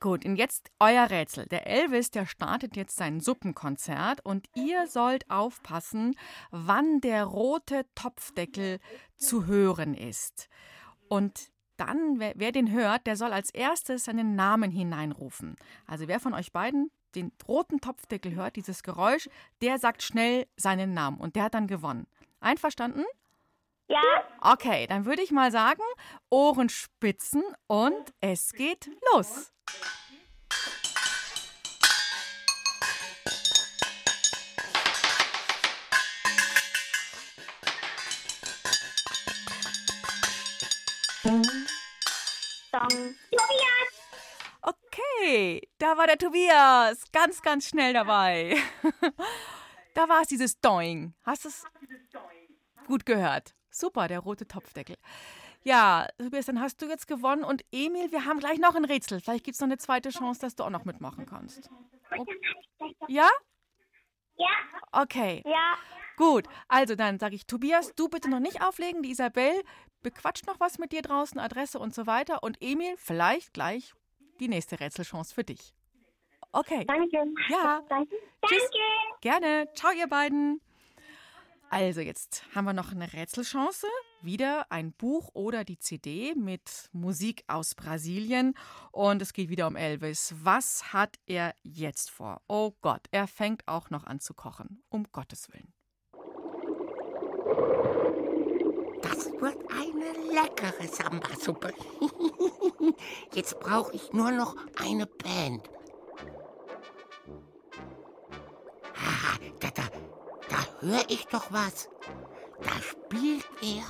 Gut, 0.00 0.24
und 0.24 0.34
jetzt 0.34 0.72
euer 0.80 1.08
Rätsel. 1.08 1.46
Der 1.46 1.68
Elvis, 1.68 2.10
der 2.10 2.26
startet 2.26 2.74
jetzt 2.74 2.96
sein 2.96 3.20
Suppenkonzert 3.20 4.24
und 4.24 4.48
ihr 4.56 4.88
sollt 4.88 5.30
aufpassen, 5.30 6.16
wann 6.50 7.00
der 7.00 7.24
rote 7.24 7.86
Topfdeckel 7.94 8.80
zu 9.16 9.46
hören 9.46 9.94
ist. 9.94 10.48
Und 11.08 11.52
dann, 11.76 12.18
wer, 12.18 12.32
wer 12.34 12.50
den 12.50 12.72
hört, 12.72 13.06
der 13.06 13.14
soll 13.16 13.32
als 13.32 13.50
erstes 13.50 14.06
seinen 14.06 14.34
Namen 14.34 14.72
hineinrufen. 14.72 15.54
Also 15.86 16.08
wer 16.08 16.18
von 16.18 16.34
euch 16.34 16.52
beiden 16.52 16.90
den 17.14 17.30
roten 17.46 17.80
Topfdeckel 17.80 18.34
hört, 18.34 18.56
dieses 18.56 18.82
Geräusch, 18.82 19.28
der 19.62 19.78
sagt 19.78 20.02
schnell 20.02 20.48
seinen 20.56 20.92
Namen 20.92 21.18
und 21.18 21.36
der 21.36 21.44
hat 21.44 21.54
dann 21.54 21.68
gewonnen. 21.68 22.08
Einverstanden? 22.40 23.04
Ja. 23.90 24.02
Okay, 24.40 24.86
dann 24.86 25.04
würde 25.04 25.20
ich 25.22 25.32
mal 25.32 25.50
sagen, 25.50 25.82
Ohren 26.30 26.68
spitzen 26.68 27.42
und 27.66 28.14
es 28.20 28.52
geht 28.52 28.88
los. 29.12 29.52
Okay, 44.62 45.68
da 45.78 45.96
war 45.98 46.06
der 46.06 46.16
Tobias. 46.16 47.02
Ganz, 47.10 47.42
ganz 47.42 47.66
schnell 47.66 47.92
dabei. 47.92 48.56
da 49.94 50.08
war 50.08 50.22
es 50.22 50.28
dieses 50.28 50.60
Doing. 50.60 51.12
Hast 51.24 51.44
du 51.44 51.48
es 51.48 51.64
gut 52.86 53.04
gehört? 53.04 53.56
Super, 53.70 54.08
der 54.08 54.20
rote 54.20 54.46
Topfdeckel. 54.46 54.96
Ja, 55.62 56.06
Tobias, 56.18 56.46
dann 56.46 56.60
hast 56.60 56.80
du 56.80 56.86
jetzt 56.86 57.06
gewonnen. 57.06 57.44
Und 57.44 57.64
Emil, 57.70 58.10
wir 58.12 58.24
haben 58.24 58.40
gleich 58.40 58.58
noch 58.58 58.74
ein 58.74 58.84
Rätsel. 58.84 59.20
Vielleicht 59.20 59.44
gibt 59.44 59.54
es 59.54 59.60
noch 59.60 59.68
eine 59.68 59.78
zweite 59.78 60.10
Chance, 60.10 60.40
dass 60.40 60.56
du 60.56 60.64
auch 60.64 60.70
noch 60.70 60.84
mitmachen 60.84 61.26
kannst. 61.26 61.70
Okay. 62.10 62.36
Ja? 63.08 63.28
Ja. 64.36 64.48
Okay. 64.92 65.42
Ja. 65.46 65.74
Gut, 66.16 66.46
also 66.68 66.96
dann 66.96 67.18
sage 67.18 67.34
ich, 67.34 67.46
Tobias, 67.46 67.94
du 67.94 68.08
bitte 68.08 68.28
noch 68.28 68.40
nicht 68.40 68.62
auflegen. 68.62 69.02
Die 69.02 69.10
Isabel 69.10 69.62
bequatscht 70.02 70.46
noch 70.46 70.60
was 70.60 70.78
mit 70.78 70.92
dir 70.92 71.02
draußen, 71.02 71.38
Adresse 71.38 71.78
und 71.78 71.94
so 71.94 72.06
weiter. 72.06 72.42
Und 72.42 72.58
Emil, 72.60 72.94
vielleicht 72.96 73.54
gleich 73.54 73.94
die 74.38 74.48
nächste 74.48 74.80
Rätselchance 74.80 75.34
für 75.34 75.44
dich. 75.44 75.74
Okay. 76.52 76.84
Danke. 76.86 77.24
Ja. 77.48 77.82
Danke. 77.88 78.16
Tschüss. 78.46 78.70
Gerne. 79.20 79.68
Ciao, 79.74 79.92
ihr 79.92 80.08
beiden. 80.08 80.60
Also, 81.72 82.00
jetzt 82.00 82.42
haben 82.52 82.64
wir 82.64 82.72
noch 82.72 82.90
eine 82.90 83.12
Rätselchance. 83.12 83.86
Wieder 84.22 84.66
ein 84.72 84.92
Buch 84.92 85.30
oder 85.34 85.62
die 85.62 85.78
CD 85.78 86.34
mit 86.34 86.90
Musik 86.90 87.44
aus 87.46 87.76
Brasilien. 87.76 88.54
Und 88.90 89.22
es 89.22 89.32
geht 89.32 89.50
wieder 89.50 89.68
um 89.68 89.76
Elvis. 89.76 90.34
Was 90.42 90.92
hat 90.92 91.20
er 91.26 91.54
jetzt 91.62 92.10
vor? 92.10 92.42
Oh 92.48 92.72
Gott, 92.80 93.06
er 93.12 93.28
fängt 93.28 93.68
auch 93.68 93.88
noch 93.88 94.02
an 94.02 94.18
zu 94.18 94.34
kochen. 94.34 94.82
Um 94.88 95.06
Gottes 95.12 95.48
Willen. 95.52 95.72
Das 99.02 99.26
wird 99.26 99.58
eine 99.70 100.34
leckere 100.34 100.88
Samba-Suppe. 100.88 101.72
Jetzt 103.32 103.60
brauche 103.60 103.94
ich 103.94 104.12
nur 104.12 104.32
noch 104.32 104.56
eine 104.76 105.06
Band. 105.06 105.70
Ah, 108.96 109.38
da, 109.60 109.70
da, 109.70 109.82
da 110.50 110.58
höre 110.80 111.04
ich 111.08 111.26
doch 111.28 111.50
was. 111.50 111.88
Da 112.62 112.72
spielt 112.82 113.48
er. 113.62 113.84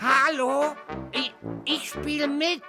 Hallo, 0.00 0.76
ich, 1.12 1.34
ich 1.64 1.88
spiele 1.90 2.28
mit. 2.28 2.62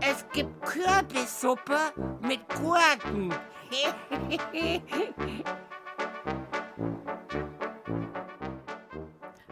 Es 0.00 0.26
gibt 0.32 0.62
Kürbissuppe 0.62 1.78
mit 2.20 2.40
Gurken. 2.50 3.32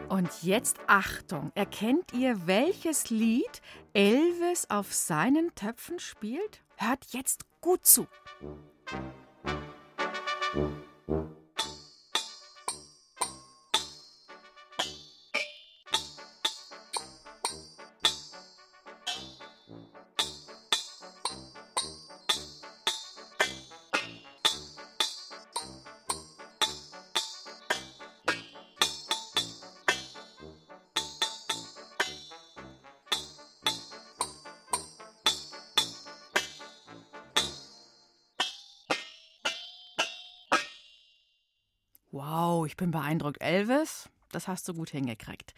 Und 0.09 0.41
jetzt 0.41 0.77
Achtung, 0.87 1.51
erkennt 1.53 2.13
ihr, 2.13 2.47
welches 2.47 3.09
Lied 3.09 3.61
Elvis 3.93 4.67
auf 4.69 4.93
seinen 4.93 5.53
Töpfen 5.53 5.99
spielt? 5.99 6.63
Hört 6.75 7.05
jetzt 7.11 7.45
gut 7.61 7.85
zu. 7.85 8.07
Mm-hmm. 10.57 10.86
Wow, 42.17 42.65
ich 42.65 42.75
bin 42.75 42.89
beeindruckt. 42.89 43.39
Elvis, 43.43 44.09
das 44.31 44.47
hast 44.47 44.67
du 44.67 44.73
gut 44.73 44.89
hingekriegt. 44.89 45.53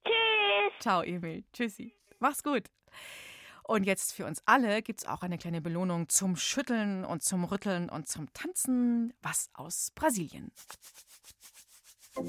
Tschüss. 0.03 0.73
Ciao, 0.79 1.03
Emil. 1.03 1.43
Tschüssi. 1.53 1.93
Mach's 2.17 2.41
gut. 2.41 2.71
Und 3.67 3.83
jetzt 3.83 4.13
für 4.13 4.27
uns 4.27 4.43
alle 4.45 4.83
gibt's 4.83 5.07
auch 5.07 5.23
eine 5.23 5.39
kleine 5.39 5.59
Belohnung 5.59 6.07
zum 6.07 6.35
Schütteln 6.35 7.03
und 7.03 7.23
zum 7.23 7.43
Rütteln 7.45 7.89
und 7.89 8.07
zum 8.07 8.31
Tanzen. 8.31 9.11
Was 9.23 9.49
aus 9.53 9.89
Brasilien. 9.95 10.51
Da 12.15 12.23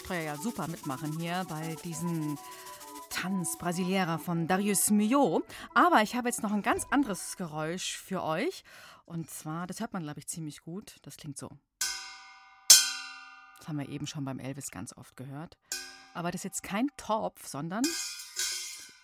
Zuckerstreuer 0.00 0.22
ja 0.22 0.36
super 0.36 0.66
mitmachen 0.66 1.18
hier 1.18 1.44
bei 1.48 1.76
diesem 1.84 2.38
Tanz 3.10 3.58
Brasiliera 3.58 4.16
von 4.18 4.46
Darius 4.46 4.90
Milhaud. 4.90 5.44
Aber 5.74 6.02
ich 6.02 6.14
habe 6.14 6.28
jetzt 6.28 6.42
noch 6.42 6.52
ein 6.52 6.62
ganz 6.62 6.86
anderes 6.90 7.36
Geräusch 7.36 7.98
für 7.98 8.22
euch. 8.22 8.64
Und 9.04 9.28
zwar, 9.28 9.66
das 9.66 9.80
hört 9.80 9.92
man, 9.92 10.02
glaube 10.02 10.20
ich, 10.20 10.26
ziemlich 10.26 10.62
gut. 10.62 10.96
Das 11.02 11.16
klingt 11.16 11.36
so. 11.36 11.50
Das 13.58 13.68
haben 13.68 13.78
wir 13.78 13.88
eben 13.90 14.06
schon 14.06 14.24
beim 14.24 14.38
Elvis 14.38 14.70
ganz 14.70 14.96
oft 14.96 15.16
gehört. 15.16 15.58
Aber 16.14 16.30
das 16.30 16.40
ist 16.40 16.44
jetzt 16.44 16.62
kein 16.62 16.88
Topf, 16.96 17.46
sondern 17.46 17.82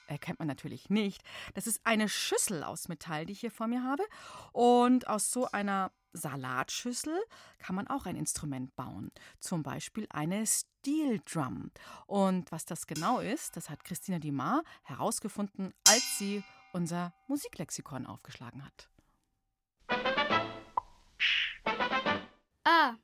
erkennt 0.06 0.38
man 0.38 0.48
natürlich 0.48 0.88
nicht. 0.88 1.22
Das 1.54 1.66
ist 1.66 1.80
eine 1.84 2.08
Schüssel 2.08 2.64
aus 2.64 2.88
Metall, 2.88 3.26
die 3.26 3.32
ich 3.32 3.40
hier 3.40 3.50
vor 3.50 3.66
mir 3.66 3.82
habe. 3.82 4.04
Und 4.52 5.08
aus 5.08 5.30
so 5.30 5.50
einer 5.50 5.90
Salatschüssel 6.16 7.18
kann 7.58 7.76
man 7.76 7.86
auch 7.86 8.06
ein 8.06 8.16
Instrument 8.16 8.74
bauen. 8.76 9.10
Zum 9.38 9.62
Beispiel 9.62 10.06
eine 10.10 10.46
Steel 10.46 11.20
Drum. 11.30 11.70
Und 12.06 12.50
was 12.52 12.64
das 12.64 12.86
genau 12.86 13.20
ist, 13.20 13.56
das 13.56 13.70
hat 13.70 13.84
Christina 13.84 14.18
Dimar 14.18 14.62
herausgefunden, 14.82 15.72
als 15.88 16.18
sie 16.18 16.42
unser 16.72 17.12
Musiklexikon 17.28 18.06
aufgeschlagen 18.06 18.64
hat. 18.64 18.88
A. 22.64 22.96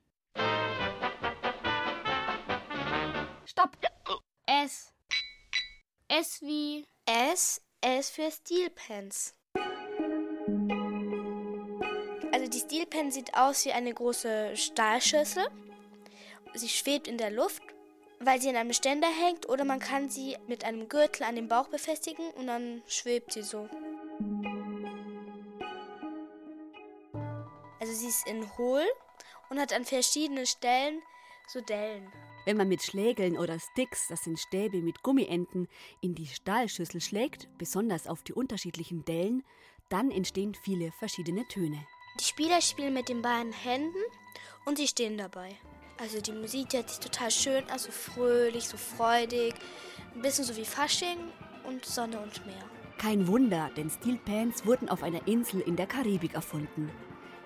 Stopp. 3.45 3.77
S. 4.45 4.93
S 6.07 6.41
wie 6.41 6.85
S. 7.05 7.61
S 7.81 8.09
für 8.09 8.31
Steel 8.31 8.69
Pens. 8.69 9.35
Die 12.83 12.87
Steel 12.87 12.99
Pen 12.99 13.11
sieht 13.11 13.33
aus 13.33 13.63
wie 13.65 13.71
eine 13.71 13.93
große 13.93 14.57
Stahlschüssel. 14.57 15.47
Sie 16.53 16.67
schwebt 16.67 17.07
in 17.07 17.17
der 17.17 17.31
Luft, 17.31 17.61
weil 18.19 18.41
sie 18.41 18.49
in 18.49 18.57
einem 18.57 18.73
Ständer 18.73 19.07
hängt 19.07 19.47
oder 19.47 19.63
man 19.63 19.79
kann 19.79 20.09
sie 20.09 20.35
mit 20.47 20.65
einem 20.65 20.89
Gürtel 20.89 21.23
an 21.23 21.35
den 21.35 21.47
Bauch 21.47 21.69
befestigen 21.69 22.29
und 22.31 22.47
dann 22.47 22.81
schwebt 22.87 23.31
sie 23.31 23.41
so. 23.41 23.69
Also 27.79 27.93
sie 27.93 28.07
ist 28.07 28.27
in 28.27 28.45
hohl 28.57 28.83
und 29.49 29.61
hat 29.61 29.71
an 29.71 29.85
verschiedenen 29.85 30.45
Stellen 30.45 31.01
so 31.47 31.61
Dellen. 31.61 32.11
Wenn 32.45 32.57
man 32.57 32.67
mit 32.67 32.83
Schlägeln 32.83 33.37
oder 33.37 33.59
Sticks, 33.59 34.09
das 34.09 34.25
sind 34.25 34.39
Stäbe 34.39 34.81
mit 34.81 35.03
Gummienden, 35.03 35.69
in 36.01 36.15
die 36.15 36.27
Stahlschüssel 36.27 36.99
schlägt, 36.99 37.47
besonders 37.57 38.07
auf 38.07 38.23
die 38.23 38.33
unterschiedlichen 38.33 39.05
Dellen, 39.05 39.45
dann 39.87 40.11
entstehen 40.11 40.53
viele 40.53 40.91
verschiedene 40.91 41.47
Töne. 41.47 41.85
Die 42.19 42.23
Spieler 42.25 42.61
spielen 42.61 42.93
mit 42.93 43.09
den 43.09 43.21
beiden 43.21 43.51
Händen 43.51 43.97
und 44.65 44.77
sie 44.77 44.87
stehen 44.87 45.17
dabei. 45.17 45.55
Also 45.97 46.21
die 46.21 46.31
Musik, 46.31 46.73
hört 46.73 46.89
sich 46.89 46.99
total 46.99 47.31
schön 47.31 47.67
an, 47.69 47.79
so 47.79 47.91
fröhlich, 47.91 48.67
so 48.67 48.77
freudig. 48.77 49.55
Ein 50.13 50.21
bisschen 50.21 50.45
so 50.45 50.55
wie 50.55 50.65
Fasching 50.65 51.17
und 51.63 51.85
Sonne 51.85 52.19
und 52.19 52.45
Meer. 52.45 52.63
Kein 52.99 53.27
Wunder, 53.27 53.71
denn 53.75 53.89
Steel 53.89 54.17
Pans 54.17 54.65
wurden 54.65 54.89
auf 54.89 55.01
einer 55.01 55.27
Insel 55.27 55.61
in 55.61 55.75
der 55.75 55.87
Karibik 55.87 56.35
erfunden. 56.35 56.91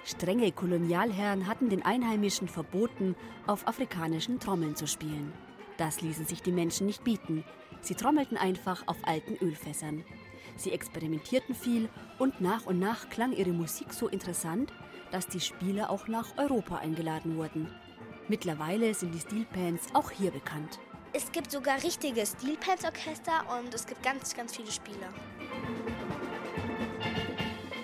Strenge 0.03 0.51
Kolonialherren 0.51 1.47
hatten 1.47 1.70
den 1.70 1.84
Einheimischen 1.84 2.47
verboten, 2.47 3.15
auf 3.45 3.68
afrikanischen 3.68 4.39
Trommeln 4.39 4.76
zu 4.76 4.88
spielen. 4.88 5.34
Das 5.78 6.01
ließen 6.01 6.26
sich 6.26 6.41
die 6.41 6.51
Menschen 6.51 6.88
nicht 6.88 7.03
bieten. 7.03 7.43
Sie 7.82 7.95
trommelten 7.95 8.38
einfach 8.38 8.84
auf 8.88 8.97
alten 9.03 9.36
Ölfässern. 9.43 10.03
Sie 10.58 10.72
experimentierten 10.72 11.55
viel 11.55 11.88
und 12.20 12.41
nach 12.41 12.66
und 12.66 12.80
nach 12.80 13.10
klang 13.10 13.32
ihre 13.32 13.51
Musik 13.51 13.93
so 13.93 14.08
interessant, 14.08 14.74
dass 15.12 15.28
die 15.28 15.39
Spieler 15.39 15.89
auch 15.89 16.08
nach 16.08 16.38
Europa 16.38 16.78
eingeladen 16.78 17.38
wurden. 17.38 17.70
Mittlerweile 18.28 18.93
sind 18.93 19.14
die 19.14 19.20
Steel 19.20 19.45
Pans 19.45 19.88
auch 19.93 20.12
hier 20.12 20.32
bekannt. 20.32 20.80
Es 21.14 21.32
gibt 21.32 21.51
sogar 21.51 21.82
richtige 21.82 22.26
Steel 22.26 22.58
Pans 22.58 22.84
Orchester 22.84 23.45
und 23.58 23.74
es 23.74 23.86
gibt 23.86 24.03
ganz, 24.03 24.36
ganz 24.36 24.55
viele 24.55 24.72
Spieler. 24.72 25.14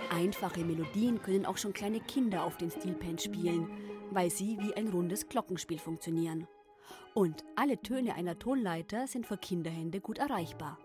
Einfache 0.10 0.64
Melodien 0.64 1.22
können 1.22 1.46
auch 1.46 1.58
schon 1.58 1.74
kleine 1.74 2.00
Kinder 2.00 2.44
auf 2.44 2.58
den 2.58 2.70
Steelpan 2.70 3.18
spielen, 3.18 3.68
weil 4.12 4.30
sie 4.30 4.58
wie 4.60 4.74
ein 4.76 4.90
rundes 4.90 5.28
Glockenspiel 5.28 5.80
funktionieren. 5.80 6.48
Und 7.14 7.44
alle 7.56 7.82
Töne 7.82 8.16
einer 8.16 8.38
Tonleiter 8.38 9.08
sind 9.08 9.26
für 9.26 9.38
Kinderhände 9.38 10.02
gut 10.02 10.20
erreichbar. 10.20 10.78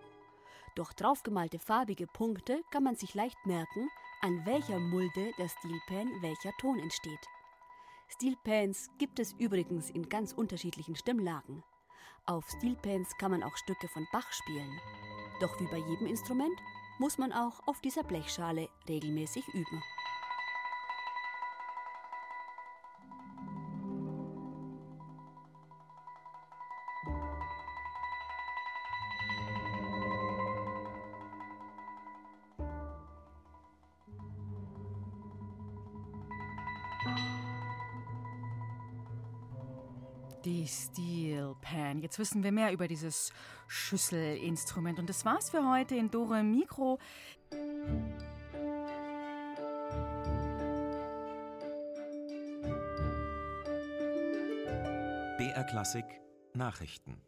Durch 0.79 0.93
draufgemalte 0.93 1.59
farbige 1.59 2.07
Punkte 2.07 2.63
kann 2.71 2.85
man 2.85 2.95
sich 2.95 3.13
leicht 3.17 3.45
merken, 3.45 3.91
an 4.21 4.47
welcher 4.47 4.79
Mulde 4.79 5.33
der 5.37 5.49
Steelpan 5.49 6.23
welcher 6.23 6.53
Ton 6.61 6.79
entsteht. 6.79 7.19
Steelpans 8.07 8.89
gibt 8.97 9.19
es 9.19 9.33
übrigens 9.41 9.91
in 9.91 10.09
ganz 10.09 10.33
unterschiedlichen 10.33 10.95
Stimmlagen. 10.95 11.65
Auf 12.27 12.49
Steelpans 12.49 13.09
kann 13.19 13.33
man 13.33 13.43
auch 13.43 13.57
Stücke 13.57 13.89
von 13.89 14.07
Bach 14.13 14.31
spielen. 14.31 14.81
Doch 15.41 15.59
wie 15.59 15.67
bei 15.67 15.79
jedem 15.79 16.07
Instrument 16.07 16.61
muss 17.01 17.19
man 17.19 17.33
auch 17.33 17.59
auf 17.67 17.81
dieser 17.81 18.05
Blechschale 18.05 18.69
regelmäßig 18.89 19.49
üben. 19.49 19.83
Wissen 42.19 42.43
wir 42.43 42.53
mehr 42.53 42.73
über 42.73 42.89
dieses 42.89 43.33
Schüsselinstrument. 43.69 44.99
Und 44.99 45.09
das 45.09 45.25
war's 45.25 45.51
für 45.51 45.69
heute 45.71 45.95
in 45.95 46.11
Dore 46.11 46.43
Mikro. 46.43 46.99
BR 55.39 55.65
Klassik 55.65 56.05
Nachrichten. 56.55 57.23